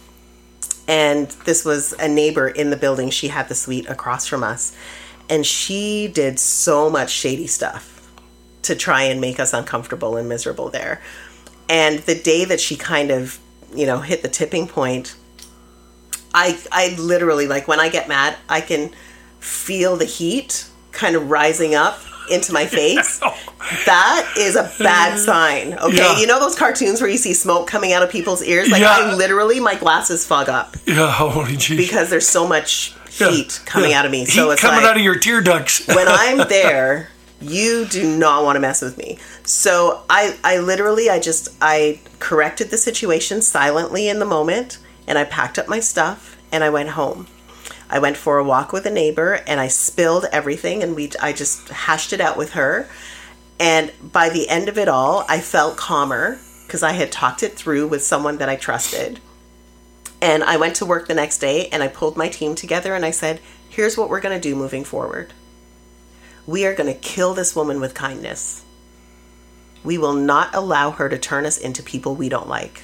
[0.91, 3.11] And this was a neighbor in the building.
[3.11, 4.77] She had the suite across from us.
[5.29, 8.11] And she did so much shady stuff
[8.63, 11.01] to try and make us uncomfortable and miserable there.
[11.69, 13.39] And the day that she kind of,
[13.73, 15.15] you know, hit the tipping point,
[16.35, 18.91] I I literally like when I get mad, I can
[19.39, 23.21] feel the heat kind of rising up into my face.
[23.23, 23.39] Oh,
[23.87, 25.75] That is a bad sign.
[25.75, 26.19] Okay, Yeah.
[26.19, 28.71] you know those cartoons where you see smoke coming out of people's ears?
[28.71, 28.97] Like Yeah.
[28.99, 31.11] I literally my glasses fog up Yeah.
[31.13, 31.77] Holy jeez.
[31.77, 33.99] because there's so much Yeah, heat coming yeah.
[34.01, 34.21] out of me.
[34.21, 35.87] Heat So it's coming like out of your tear ducts.
[35.95, 39.19] when I'm there, you do not want to mess with me.
[39.45, 45.19] So I, I literally, I just, I corrected the situation silently in the moment, and
[45.19, 47.27] I packed up my stuff and I went home.
[47.89, 51.33] I went for a walk with a neighbor, and I spilled everything, and we, I
[51.33, 52.89] just hashed it out with her.
[53.61, 57.53] And by the end of it all, I felt calmer because I had talked it
[57.53, 59.21] through with someone that I trusted.
[60.23, 63.05] And I went to work the next day and I pulled my team together and
[63.05, 65.35] I said, here's what we're going to do moving forward.
[66.47, 68.65] We are going to kill this woman with kindness.
[69.85, 72.83] We will not allow her to turn us into people we don't like.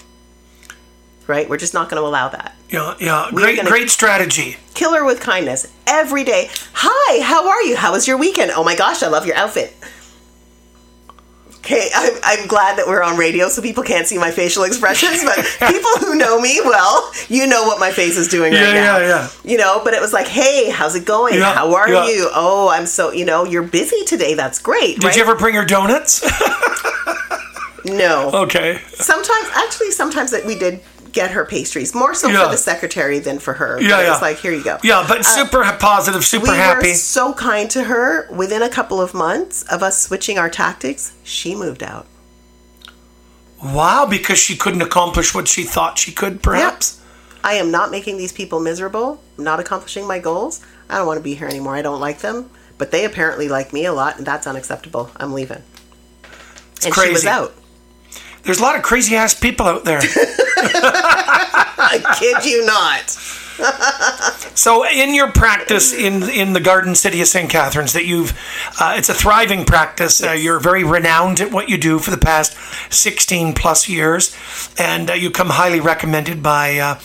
[1.26, 1.48] Right?
[1.48, 2.54] We're just not going to allow that.
[2.70, 2.94] yeah.
[3.00, 3.30] Yeah.
[3.32, 3.64] Great.
[3.64, 4.56] Great strategy.
[4.74, 6.50] Kill her with kindness every day.
[6.74, 7.76] Hi, how are you?
[7.76, 8.50] How was your weekend?
[8.54, 9.74] Oh my gosh, I love your outfit.
[11.66, 15.24] Okay, I'm, I'm glad that we're on radio so people can't see my facial expressions,
[15.24, 15.34] but
[15.68, 18.98] people who know me well, you know what my face is doing right Yeah, now.
[18.98, 19.28] yeah, yeah.
[19.42, 21.34] You know, but it was like, hey, how's it going?
[21.34, 22.06] Yeah, How are yeah.
[22.06, 22.30] you?
[22.32, 24.34] Oh, I'm so, you know, you're busy today.
[24.34, 25.00] That's great.
[25.00, 26.22] Did you ever bring her donuts?
[27.84, 28.30] No.
[28.32, 28.80] okay.
[28.94, 30.80] Sometimes, actually, sometimes that we did
[31.16, 32.44] get her pastries, more so Yeah.
[32.44, 33.80] for the secretary than for her.
[33.80, 34.10] Yeah, but yeah.
[34.12, 34.78] was like, here you go.
[34.84, 36.88] Yeah, but super positive, super Uh, we happy.
[36.90, 38.28] were so kind to her.
[38.30, 42.06] Within a couple of months of us switching our tactics, she moved out.
[43.64, 47.00] wow, because she couldn't accomplish what she thought she could, perhaps.
[47.42, 49.20] I am not making these people miserable.
[49.38, 50.60] I'm not accomplishing my goals.
[50.90, 51.74] I don't want to be here anymore.
[51.74, 52.50] I don't like them.
[52.78, 55.10] But they apparently like me a lot, and that's unacceptable.
[55.16, 55.62] I'm leaving.
[56.84, 57.54] and she was out.
[58.46, 59.98] There's a lot of crazy ass people out there.
[61.78, 63.10] I kid you not.
[64.56, 67.50] So, in your practice in in the Garden City of St.
[67.50, 68.32] Catharines, that you've,
[68.80, 70.22] uh, it's a thriving practice.
[70.22, 72.56] Uh, you're very renowned at what you do for the past
[72.90, 74.34] 16 plus years,
[74.78, 76.98] and uh, you come highly recommended by uh,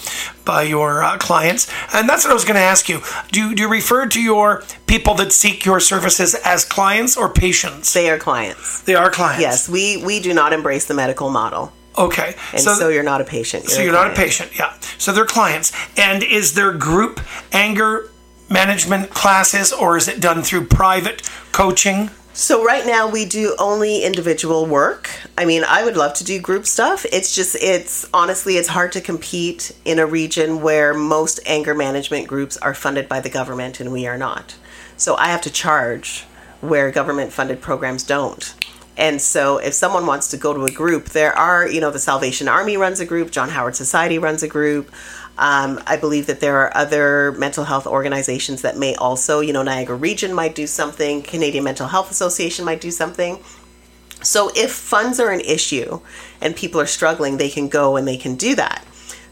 [0.45, 1.69] by your uh, clients.
[1.93, 3.01] And that's what I was going to ask you.
[3.33, 7.31] Do you, do you refer to your people that seek your services as clients or
[7.33, 7.93] patients?
[7.93, 8.81] They are clients.
[8.83, 9.41] They are clients.
[9.41, 11.73] Yes, we, we do not embrace the medical model.
[12.01, 12.35] Okay.
[12.53, 13.69] And so, you're not a patient.
[13.69, 14.73] So you're not a patient, yeah.
[14.97, 15.71] So they're clients.
[15.97, 17.19] And is there group
[17.51, 18.09] anger
[18.49, 22.09] management classes or is it done through private coaching?
[22.33, 25.09] So right now we do only individual work.
[25.37, 27.05] I mean, I would love to do group stuff.
[27.11, 32.27] It's just it's honestly it's hard to compete in a region where most anger management
[32.27, 34.55] groups are funded by the government and we are not.
[34.95, 36.25] So I have to charge
[36.61, 38.53] where government funded programs don't.
[38.97, 41.99] And so if someone wants to go to a group, there are, you know, the
[41.99, 44.91] Salvation Army runs a group, John Howard Society runs a group.
[45.37, 49.63] Um, I believe that there are other mental health organizations that may also, you know,
[49.63, 53.39] Niagara Region might do something, Canadian Mental Health Association might do something.
[54.21, 56.01] So if funds are an issue
[56.41, 58.85] and people are struggling, they can go and they can do that.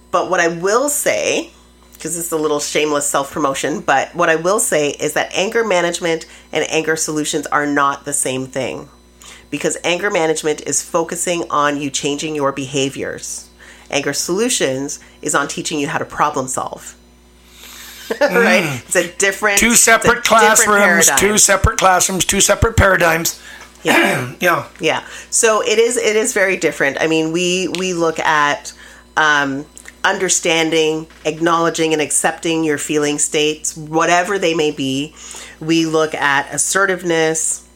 [0.10, 1.52] But what I will say,
[1.94, 5.64] because it's a little shameless self promotion, but what I will say is that anger
[5.64, 8.90] management and anger solutions are not the same thing.
[9.50, 13.50] Because anger management is focusing on you changing your behaviors
[13.90, 16.96] Anger Solutions is on teaching you how to problem solve.
[18.22, 18.82] right?
[18.86, 23.42] It's a different two separate classrooms, different two separate classrooms, two separate paradigms.
[23.84, 24.34] Yeah.
[24.40, 24.68] yeah.
[24.80, 25.06] Yeah.
[25.30, 26.98] So it is it is very different.
[27.00, 28.74] I mean, we we look at
[29.16, 29.66] um,
[30.04, 35.14] understanding, acknowledging and accepting your feeling states, whatever they may be.
[35.60, 37.69] We look at assertiveness,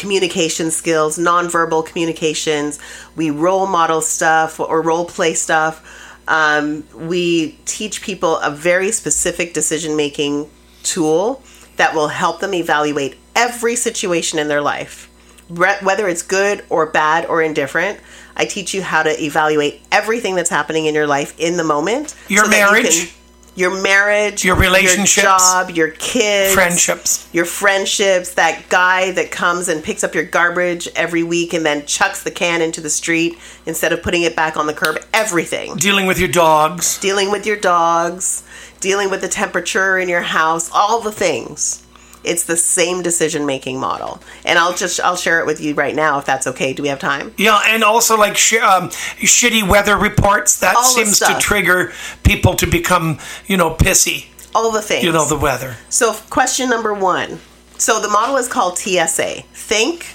[0.00, 2.78] communication skills, nonverbal communications.
[3.16, 5.86] We role model stuff or role play stuff.
[6.26, 10.48] Um, we teach people a very specific decision making
[10.82, 11.42] tool
[11.76, 15.10] that will help them evaluate every situation in their life,
[15.48, 18.00] whether it's good or bad or indifferent.
[18.36, 22.16] I teach you how to evaluate everything that's happening in your life in the moment.
[22.28, 23.12] Your so marriage
[23.60, 29.68] your marriage, your relationships, your job, your kids, friendships, your friendships, that guy that comes
[29.68, 33.38] and picks up your garbage every week and then chucks the can into the street
[33.66, 35.76] instead of putting it back on the curb, everything.
[35.76, 38.42] Dealing with your dogs, dealing with your dogs,
[38.80, 41.84] dealing with the temperature in your house, all the things.
[42.22, 45.94] It's the same decision making model, and I'll just I'll share it with you right
[45.94, 46.72] now if that's okay.
[46.74, 47.32] Do we have time?
[47.38, 52.54] Yeah, and also like sh- um, shitty weather reports that All seems to trigger people
[52.56, 54.26] to become you know pissy.
[54.54, 55.04] All the things.
[55.04, 55.76] You know the weather.
[55.88, 57.40] So question number one.
[57.78, 60.12] So the model is called TSA: think,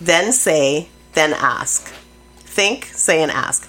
[0.00, 1.92] then say, then ask.
[2.38, 3.68] Think, say, and ask.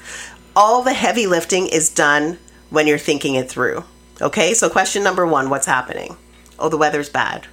[0.55, 3.83] All the heavy lifting is done when you're thinking it through.
[4.21, 6.17] Okay, so question number one what's happening?
[6.57, 7.47] Oh, the weather's bad.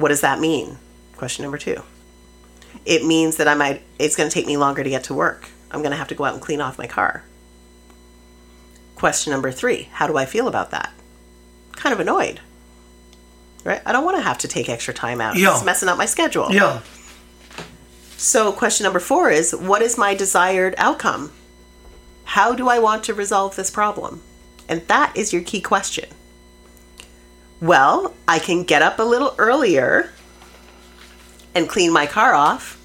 [0.00, 0.78] What does that mean?
[1.16, 1.82] Question number two.
[2.86, 5.48] It means that I might, it's going to take me longer to get to work.
[5.70, 7.24] I'm going to have to go out and clean off my car.
[8.94, 10.90] Question number three How do I feel about that?
[11.72, 12.40] Kind of annoyed.
[13.62, 13.82] Right?
[13.84, 15.36] I don't want to have to take extra time out.
[15.36, 15.52] Yeah.
[15.52, 16.50] It's messing up my schedule.
[16.50, 16.80] Yeah.
[18.16, 21.30] So, question number four is What is my desired outcome?
[22.24, 24.22] How do I want to resolve this problem?
[24.66, 26.08] And that is your key question.
[27.60, 30.10] Well, I can get up a little earlier
[31.54, 32.80] and clean my car off,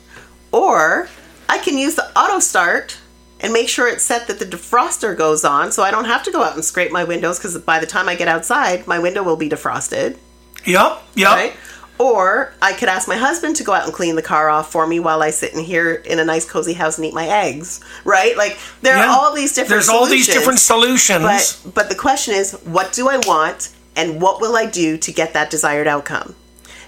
[0.51, 1.07] or
[1.47, 2.97] I can use the auto start
[3.39, 6.31] and make sure it's set that the defroster goes on so I don't have to
[6.31, 9.23] go out and scrape my windows because by the time I get outside, my window
[9.23, 10.17] will be defrosted.
[10.65, 11.31] Yep, yep.
[11.31, 11.53] Right?
[11.97, 14.85] Or I could ask my husband to go out and clean the car off for
[14.85, 17.79] me while I sit in here in a nice cozy house and eat my eggs.
[18.03, 18.35] Right?
[18.35, 19.05] Like there yeah.
[19.05, 21.23] are all these different There's all these different solutions.
[21.63, 25.11] But but the question is, what do I want and what will I do to
[25.11, 26.35] get that desired outcome?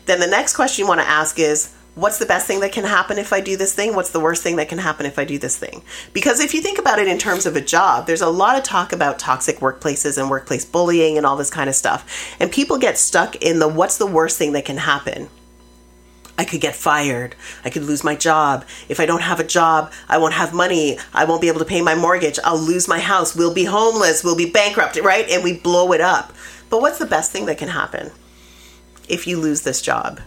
[0.06, 2.86] Then the next question you want to ask is, what's the best thing that can
[2.86, 3.96] happen if I do this thing?
[3.96, 5.82] What's the worst thing that can happen if I do this thing?
[6.14, 8.64] Because if you think about it in terms of a job, there's a lot of
[8.64, 12.36] talk about toxic workplaces and workplace bullying and all this kind of stuff.
[12.40, 15.30] And people get stuck in the what's the worst thing that can happen?
[16.38, 17.36] I could get fired.
[17.66, 18.64] I could lose my job.
[18.90, 21.00] If I don't have a job, I won't have money.
[21.14, 22.38] I won't be able to pay my mortgage.
[22.44, 23.36] I'll lose my house.
[23.36, 24.24] We'll be homeless.
[24.24, 25.28] We'll be bankrupt, right?
[25.30, 26.32] And we blow it up.
[26.70, 28.12] But what's the best thing that can happen
[29.08, 30.20] if you lose this job?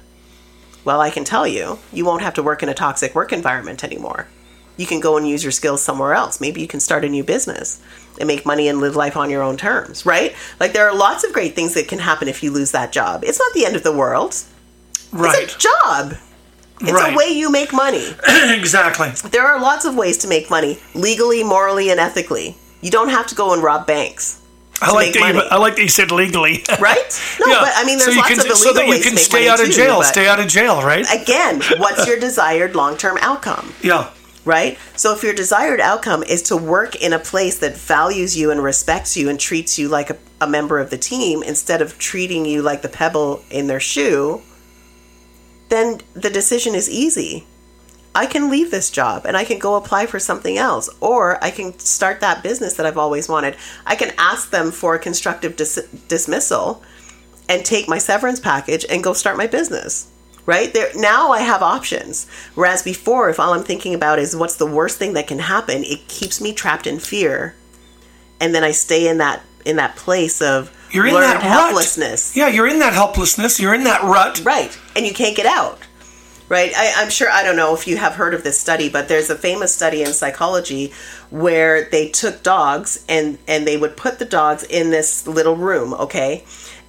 [0.85, 3.85] Well, I can tell you, you won't have to work in a toxic work environment
[3.85, 4.29] anymore.
[4.77, 6.41] You can go and use your skills somewhere else.
[6.41, 7.83] Maybe you can start a new business
[8.19, 10.35] and make money and live life on your own terms, right?
[10.59, 13.23] Like there are lots of great things that can happen if you lose that job.
[13.25, 14.43] It's not the end of the world.
[15.13, 15.43] Right.
[15.43, 16.15] It's a job.
[16.81, 17.13] It's right.
[17.13, 18.07] a way you make money.
[18.29, 19.11] exactly.
[19.29, 22.57] There are lots of ways to make money legally, morally, and ethically.
[22.81, 24.40] You don't have to go and rob banks.
[24.83, 25.35] I like that.
[25.35, 26.65] You, I like that you said legally.
[26.81, 27.37] right?
[27.41, 27.61] No, yeah.
[27.61, 29.61] but I mean, there's so lots can, of illegal so that you can stay out
[29.61, 30.03] of too, jail.
[30.03, 31.07] Stay out of jail, right?
[31.13, 33.73] Again, what's your desired long-term outcome?
[33.83, 34.11] Yeah.
[34.45, 34.79] Right?
[34.97, 38.63] So if your desired outcome is to work in a place that values you and
[38.63, 42.47] respects you and treats you like a, a member of the team instead of treating
[42.47, 44.41] you like the pebble in their shoe,
[45.69, 47.47] then the decision is easy.
[48.15, 51.51] I can leave this job and I can go apply for something else, or I
[51.51, 53.57] can start that business that I've always wanted.
[53.87, 56.83] I can ask them for a constructive dis- dismissal
[57.49, 60.09] and take my severance package and go start my business.
[60.47, 64.57] right there now i have options whereas before if all i'm thinking about is what's
[64.57, 67.55] the worst thing that can happen it keeps me trapped in fear
[68.41, 72.37] and then i stay in that in that place of You're in that helplessness rut.
[72.41, 73.61] Yeah, you're in that helplessness.
[73.61, 74.41] You're in that rut.
[74.45, 75.79] right and you can't get out
[76.51, 76.73] right?
[76.77, 79.31] I, i'm sure i don't know if you have heard of this study but there's
[79.31, 80.93] a famous study in psychology
[81.31, 85.95] where they took dogs and and they would put the dogs in this little room
[85.95, 86.45] okay?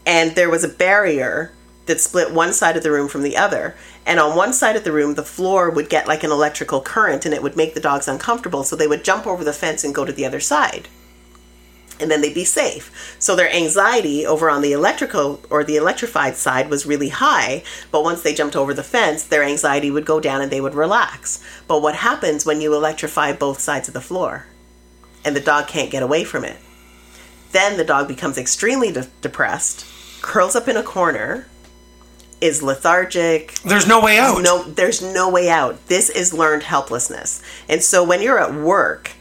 [0.06, 1.54] And there was a barrier
[1.86, 3.76] that split one side of the room from the other.
[4.06, 7.26] And on one side of the room the floor would get like an electrical current
[7.26, 8.64] and it would make the dogs uncomfortable.
[8.64, 10.88] So they would jump over the fence and go to the other side
[12.02, 13.16] and then they'd be safe.
[13.20, 18.04] So their anxiety over on the electrical or the electrified side was really high, but
[18.04, 21.44] once they jumped over the fence, their anxiety would go down and they would relax.
[21.68, 24.46] But what happens when you electrify both sides of the floor
[25.24, 26.58] and the dog can't get away from it?
[27.52, 29.86] Then the dog becomes extremely de- depressed,
[30.22, 31.48] curls up in a corner,
[32.40, 34.42] is lethargic, There's no way out.
[34.42, 37.40] no there's no way out this is learned helplessness
[37.70, 39.12] and so when you're at work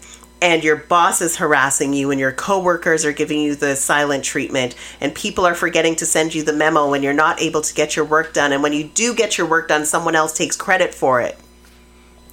[0.43, 4.75] and your boss is harassing you and your coworkers are giving you the silent treatment
[5.01, 7.97] and people are forgetting to send you the memo when you're not able to get
[7.97, 10.95] your work done and when you do get your work done someone else takes credit
[10.95, 11.39] for it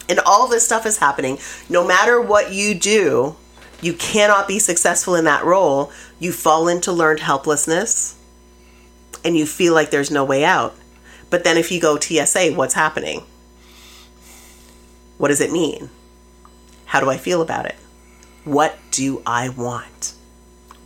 [0.10, 1.38] and all this stuff is happening
[1.70, 3.36] no matter what you do
[3.82, 8.18] you cannot be successful in that role you fall into learned helplessness
[9.24, 10.76] and you feel like there's no way out
[11.30, 13.24] but then if you go TSA, what's happening?
[15.18, 15.90] What does it mean?
[16.86, 17.76] How do I feel about it?
[18.48, 20.14] What do I want?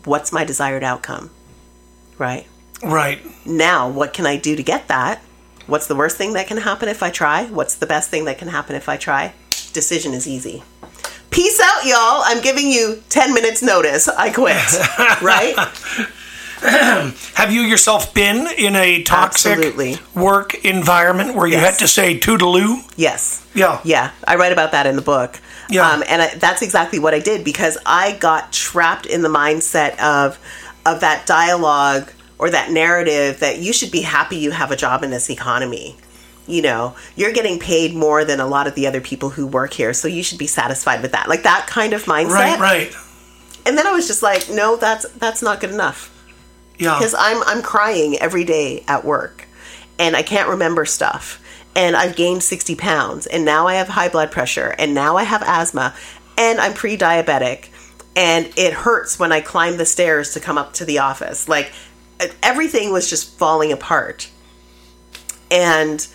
[0.03, 1.29] What's my desired outcome?
[2.17, 2.47] Right?
[2.81, 3.21] Right.
[3.45, 5.21] Now, what can I do to get that?
[5.67, 7.45] What's the worst thing that can happen if I try?
[7.45, 9.35] What's the best thing that can happen if I try?
[9.73, 10.63] Decision is easy.
[11.29, 12.23] Peace out, y'all.
[12.25, 14.07] I'm giving you 10 minutes notice.
[14.07, 14.57] I quit.
[15.21, 15.53] right?
[17.33, 19.97] Have you yourself been in a toxic Absolutely.
[20.13, 21.71] work environment where you Yes.
[21.71, 22.83] had to say toodaloo?
[22.95, 23.43] Yes.
[23.55, 23.79] Yeah.
[23.83, 25.39] Yeah, I write about that in the book.
[25.69, 25.89] Yeah.
[25.89, 29.97] Um, and I, that's exactly what I did because I got trapped in the mindset
[29.99, 30.37] of
[30.85, 35.03] of that dialogue or that narrative that you should be happy you have a job
[35.03, 35.95] in this economy.
[36.45, 39.73] You know, you're getting paid more than a lot of the other people who work
[39.73, 41.27] here, so you should be satisfied with that.
[41.27, 42.29] Like that kind of mindset.
[42.29, 42.95] Right, right.
[43.65, 46.09] And then I was just like, no, that's that's not good enough
[46.77, 46.97] Yeah.
[46.97, 49.47] because I'm I'm crying every day at work,
[49.99, 51.37] and I can't remember stuff.
[51.75, 55.23] And I've gained sixty pounds, and now I have high blood pressure, and now I
[55.23, 55.93] have asthma,
[56.37, 57.69] and I'm pre-diabetic,
[58.15, 61.47] and it hurts when I climb the stairs to come up to the office.
[61.47, 61.71] Like
[62.43, 64.29] everything was just falling apart,
[65.49, 66.05] and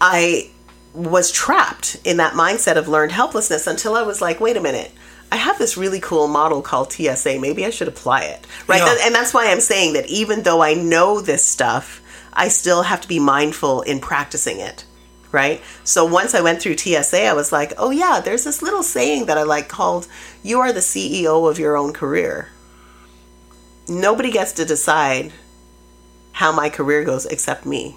[0.00, 0.50] I
[0.94, 4.90] was trapped in that mindset of learned helplessness until I was like, wait a minute.
[5.30, 7.38] I have this really cool model called TSA.
[7.38, 8.46] Maybe I should apply it.
[8.66, 8.78] Right.
[8.78, 9.06] Yeah.
[9.06, 12.00] And that's why I'm saying that even though I know this stuff,
[12.32, 14.84] I still have to be mindful in practicing it.
[15.30, 15.60] Right.
[15.84, 19.26] So once I went through TSA, I was like, oh, yeah, there's this little saying
[19.26, 20.08] that I like called,
[20.42, 22.48] you are the CEO of your own career.
[23.86, 25.32] Nobody gets to decide
[26.32, 27.96] how my career goes except me.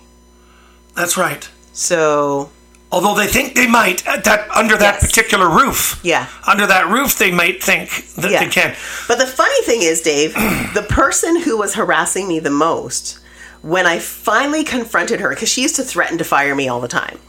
[0.94, 1.50] That's right.
[1.72, 2.50] So
[2.92, 5.08] Although they think they might at that under that Yes.
[5.08, 6.00] particular roof.
[6.04, 6.28] Yeah.
[6.46, 8.40] Under that roof, they might think that Yeah.
[8.44, 8.76] they can.
[9.08, 10.34] But the funny thing is, Dave,
[10.74, 13.20] the person who was harassing me the most,
[13.62, 16.88] when I finally confronted her, because she used to threaten to fire me all the
[16.90, 17.20] time.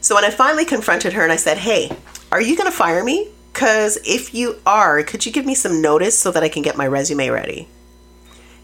[0.00, 1.92] So when I finally confronted her and I said, hey,
[2.32, 3.28] are you going to fire me?
[3.52, 6.76] Because if you are, could you give me some notice so that I can get
[6.78, 7.68] my resume ready?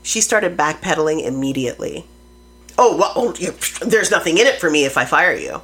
[0.03, 2.07] She started backpedaling immediately.
[2.79, 3.33] Oh, well, oh,
[3.85, 5.61] there's nothing in it for me if I fire you.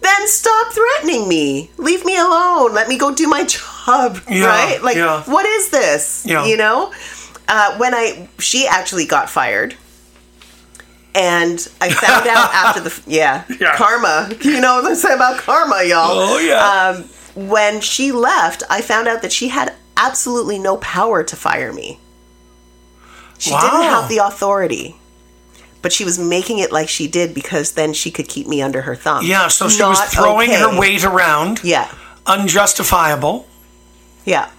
[0.00, 1.70] Then stop threatening me.
[1.76, 2.72] Leave me alone.
[2.74, 3.44] Let me go do my
[3.86, 4.18] job.
[4.28, 4.82] Yeah, right?
[4.82, 5.22] Like, yeah.
[5.24, 6.24] what is this?
[6.26, 6.46] Yeah.
[6.46, 6.92] You know?
[7.48, 9.74] Uh, when I, she actually got fired.
[11.14, 13.76] And I found out after the, yeah, Yeah.
[13.76, 14.30] karma.
[14.42, 16.10] You know what I'm saying about karma, y'all?
[16.12, 16.94] Oh, yeah.
[16.96, 17.04] Um,
[17.48, 21.98] when she left, I found out that she had absolutely no power to fire me.
[23.38, 24.96] She didn't have the authority.
[25.82, 28.82] But she was making it like she did because then she could keep me under
[28.82, 29.24] her thumb.
[29.24, 30.60] yeah, so she was throwing okay.
[30.60, 31.64] her weight around.
[31.64, 31.90] Yeah.
[32.26, 33.48] Unjustifiable.
[34.24, 34.50] Yeah.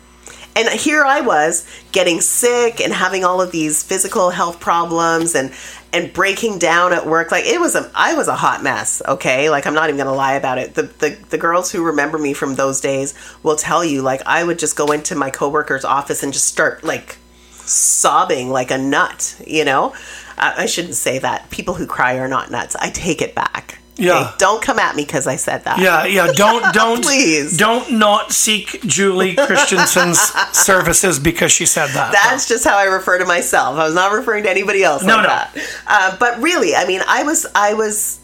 [0.55, 5.53] And here I was getting sick and having all of these physical health problems and
[5.93, 7.31] and breaking down at work.
[7.31, 9.49] Like it was a I was a hot mess, okay?
[9.49, 10.73] Like I'm not even going to lie about it.
[10.73, 13.13] The, the the girls who remember me from those days
[13.43, 16.83] will tell you like I would just go into my coworker's office and just start
[16.83, 17.17] like
[17.71, 19.93] sobbing like a nut, you know?
[20.37, 21.49] I, I shouldn't say that.
[21.49, 22.75] People who cry are not nuts.
[22.75, 23.79] I take it back.
[23.93, 24.05] okay?
[24.07, 24.33] Yeah.
[24.37, 25.77] Don't come at me cuz I said that.
[25.79, 26.31] Yeah, yeah.
[26.31, 27.57] Don't don't Please.
[27.57, 30.19] don't not seek Julie Christiansen's
[30.53, 32.11] services because she said that.
[32.11, 33.77] That's just how I refer to myself.
[33.77, 35.29] I was not referring to anybody else No, like no.
[35.29, 35.57] that.
[35.87, 38.19] Uh, but really, I mean, I was, I was,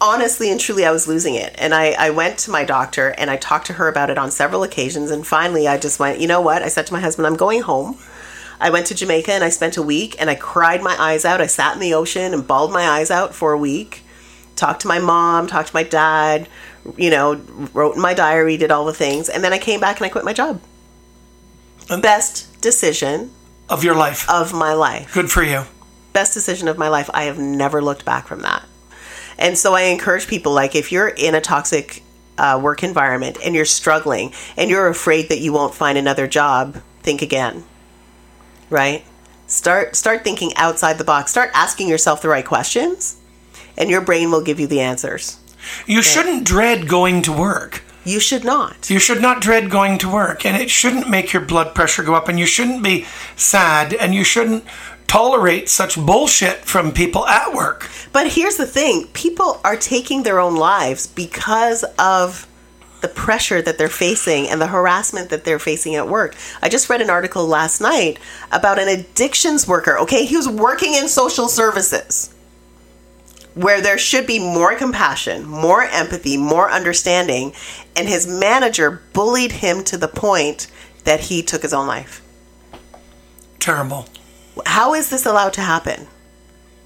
[0.00, 1.54] honestly and truly, I was losing it.
[1.58, 4.30] And I, I went to my doctor and I talked to her about it on
[4.30, 5.10] several occasions.
[5.10, 6.62] And finally, I just went, you know what?
[6.62, 7.98] I said to my husband, I'm going home.
[8.60, 11.40] I went to Jamaica and I spent a week and I cried my eyes out.
[11.40, 14.02] I sat in the ocean and bawled my eyes out for a week.
[14.56, 16.48] Talked to my mom, talked to my dad,
[16.96, 17.34] you know,
[17.74, 19.28] wrote in my diary, did all the things.
[19.28, 20.60] And then I came back and I quit my job.
[22.00, 23.30] Best decision
[23.68, 24.28] Of your life.
[24.28, 25.64] of my life Good for you.
[26.12, 27.10] best decision of my life.
[27.12, 28.64] I have never looked back from that.
[29.38, 32.02] And so I encourage people like if you're in a toxic
[32.38, 36.80] uh, work environment and you're struggling and you're afraid that you won't find another job,
[37.02, 37.64] think again.
[38.70, 39.04] Right?
[39.46, 41.30] Start start thinking outside the box.
[41.30, 43.16] Start asking yourself the right questions
[43.76, 45.38] and your brain will give you the answers.
[45.86, 47.82] You shouldn't dread going to work.
[48.04, 48.88] You should not.
[48.88, 52.14] You should not dread going to work, and it shouldn't make your blood pressure go
[52.14, 53.04] up, and you shouldn't be
[53.34, 54.64] sad, and you shouldn't
[55.08, 57.90] tolerate such bullshit from people at work.
[58.12, 62.46] But here's the thing people are taking their own lives because of
[63.06, 66.34] the pressure that they're facing and the harassment that they're facing at work.
[66.60, 68.18] I just read an article last night
[68.50, 69.96] about an addictions worker.
[70.00, 72.34] Okay, he was working in social services
[73.54, 77.52] where there should be more compassion, more empathy, more understanding,
[77.94, 80.66] and his manager bullied him to the point
[81.04, 82.20] that he took his own life.
[83.60, 84.06] Terrible.
[84.66, 86.08] How is this allowed to happen?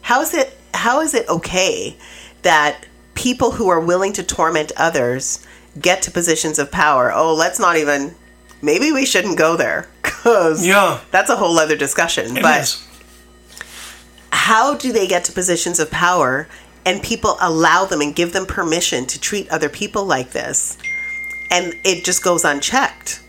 [0.02, 1.96] How is it how is it okay
[2.42, 5.44] that people who are willing to torment others
[5.78, 7.12] get to positions of power?
[7.12, 8.14] Oh, let's not even
[8.62, 11.00] maybe we shouldn't go there cuz Yeah.
[11.10, 12.36] that's a whole other discussion.
[12.36, 12.82] It but is.
[14.32, 16.48] how do they get to positions of power
[16.84, 20.76] and people allow them and give them permission to treat other people like this
[21.50, 23.20] and it just goes unchecked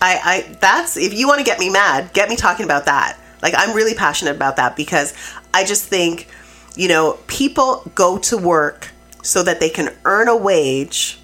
[0.00, 3.18] i i that's if you want to get me mad get me talking about that
[3.40, 5.14] like i'm really passionate about that because
[5.54, 6.28] i just think
[6.76, 8.90] you know people go to work
[9.22, 11.18] so that they can earn a wage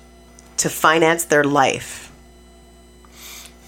[0.59, 2.12] to finance their life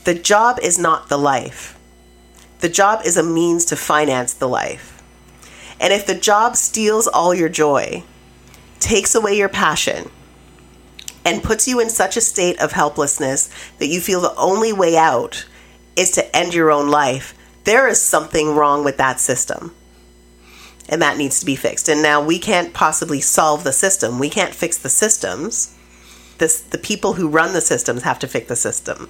[0.05, 1.78] the job is not the life
[2.61, 5.01] the job is a means to finance the life
[5.80, 8.05] and if the job steals all your joy,
[8.78, 10.11] takes away your passion,
[11.24, 14.97] and puts you in such a state of helplessness that you feel the only way
[14.97, 15.47] out
[15.97, 17.34] is to end your own life,
[17.64, 19.74] there is something wrong with that system.
[20.88, 21.88] And that needs to be fixed.
[21.88, 24.18] And now we can't possibly solve the system.
[24.18, 25.74] We can't fix the systems.
[26.41, 29.09] This, the people who run the systems have to fix the system.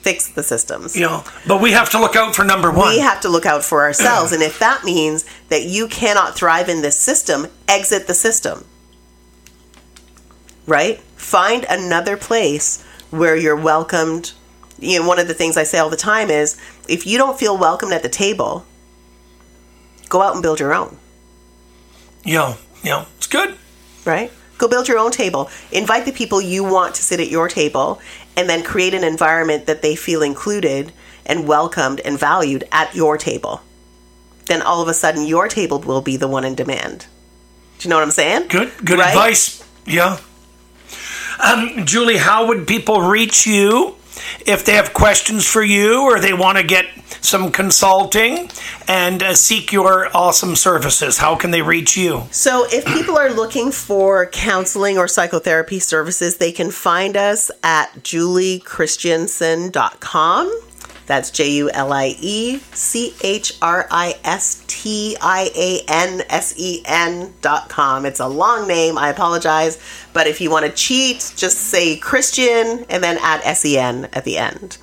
[0.00, 2.88] Fix the systems You know, but we have to look out for number one.
[2.92, 4.32] we have to look out for ourselves.
[4.32, 8.64] and if that means that you cannot thrive in this system, exit the system.
[10.66, 10.98] Right?
[11.16, 14.32] Find another place where you're welcomed.
[14.80, 16.56] You know, one of the things I say all the time is
[16.88, 18.66] if you don't feel welcomed at the table,
[20.08, 20.98] go out and build your own.
[22.24, 23.56] yeah, yeah, it's good.
[24.04, 24.32] right?
[24.62, 25.50] Go build your own table.
[25.72, 28.00] Invite the people you want to sit at your table
[28.36, 30.92] and then create an environment that they feel included
[31.26, 33.60] and welcomed and valued at your table.
[34.46, 37.06] Then all of a sudden your table will be the one in demand.
[37.80, 38.46] Do you know what I'm saying?
[38.50, 39.08] Good, good Right?
[39.08, 39.64] advice.
[39.84, 40.20] Yeah.
[41.40, 43.96] Um, Julie, how would people reach you
[44.46, 46.86] if they have questions for you or they want to get
[47.20, 48.48] some consulting
[48.88, 51.18] and uh, seek your awesome services?
[51.18, 52.24] How can they reach you?
[52.30, 57.92] So, if people are looking for counseling or psychotherapy services, they can find us at
[58.02, 60.60] juliechristiansen.com.
[61.06, 66.22] That's J U L I E C H R I S T I A N
[66.28, 68.06] S E N dot com.
[68.06, 69.78] It's a long name, I apologize.
[70.12, 74.08] But if you want to cheat, just say Christian and then add S E N
[74.12, 74.78] at the end.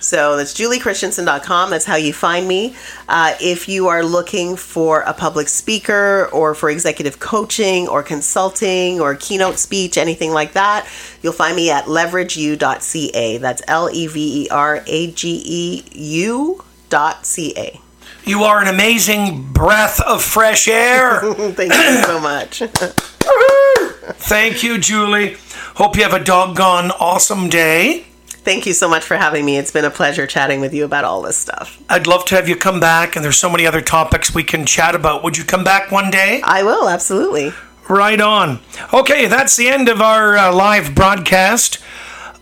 [0.00, 1.70] So that's juliechristiansen.com.
[1.70, 2.76] That's how you find me.
[3.08, 9.00] Uh, if you are looking for a public speaker or for executive coaching or consulting
[9.00, 10.88] or keynote speech, anything like that,
[11.22, 13.38] you'll find me at leverageu.ca.
[13.38, 17.80] That's L E V E R A G E U dot C A.
[18.24, 21.20] You are an amazing breath of fresh air.
[21.52, 22.58] Thank you so much.
[24.20, 25.36] Thank you, Julie.
[25.76, 28.07] Hope you have a doggone awesome day.
[28.48, 29.58] Thank you so much for having me.
[29.58, 31.78] It's been a pleasure chatting with you about all this stuff.
[31.90, 34.64] I'd love to have you come back, and there's so many other topics we can
[34.64, 35.22] chat about.
[35.22, 36.40] Would you come back one day?
[36.42, 37.52] I will, absolutely.
[37.90, 38.60] Right on.
[38.90, 41.78] Okay, that's the end of our uh, live broadcast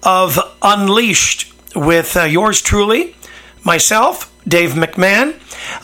[0.05, 3.17] of Unleashed with uh, yours truly,
[3.65, 5.35] myself, Dave McMahon,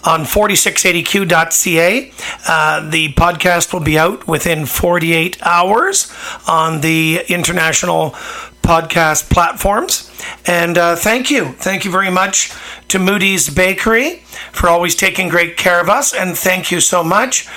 [0.06, 2.12] on 4680q.ca.
[2.46, 6.14] Uh, the podcast will be out within 48 hours
[6.46, 8.14] on the International
[8.62, 10.10] podcast platforms.
[10.46, 11.52] And uh, thank you.
[11.52, 12.52] Thank you very much
[12.88, 16.14] to Moody's Bakery for always taking great care of us.
[16.14, 17.48] And thank you so much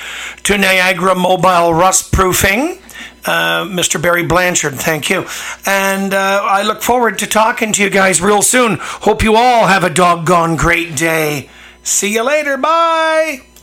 [0.44, 2.80] to Niagara Mobile Rust Proofing.
[3.26, 4.00] Uh, Mr.
[4.00, 5.26] Barry Blanchard, thank you.
[5.66, 8.78] And uh, I look forward to talking to you guys real soon.
[8.80, 11.50] Hope you all have a doggone great day.
[11.82, 12.56] See you later.
[12.58, 13.55] Bye.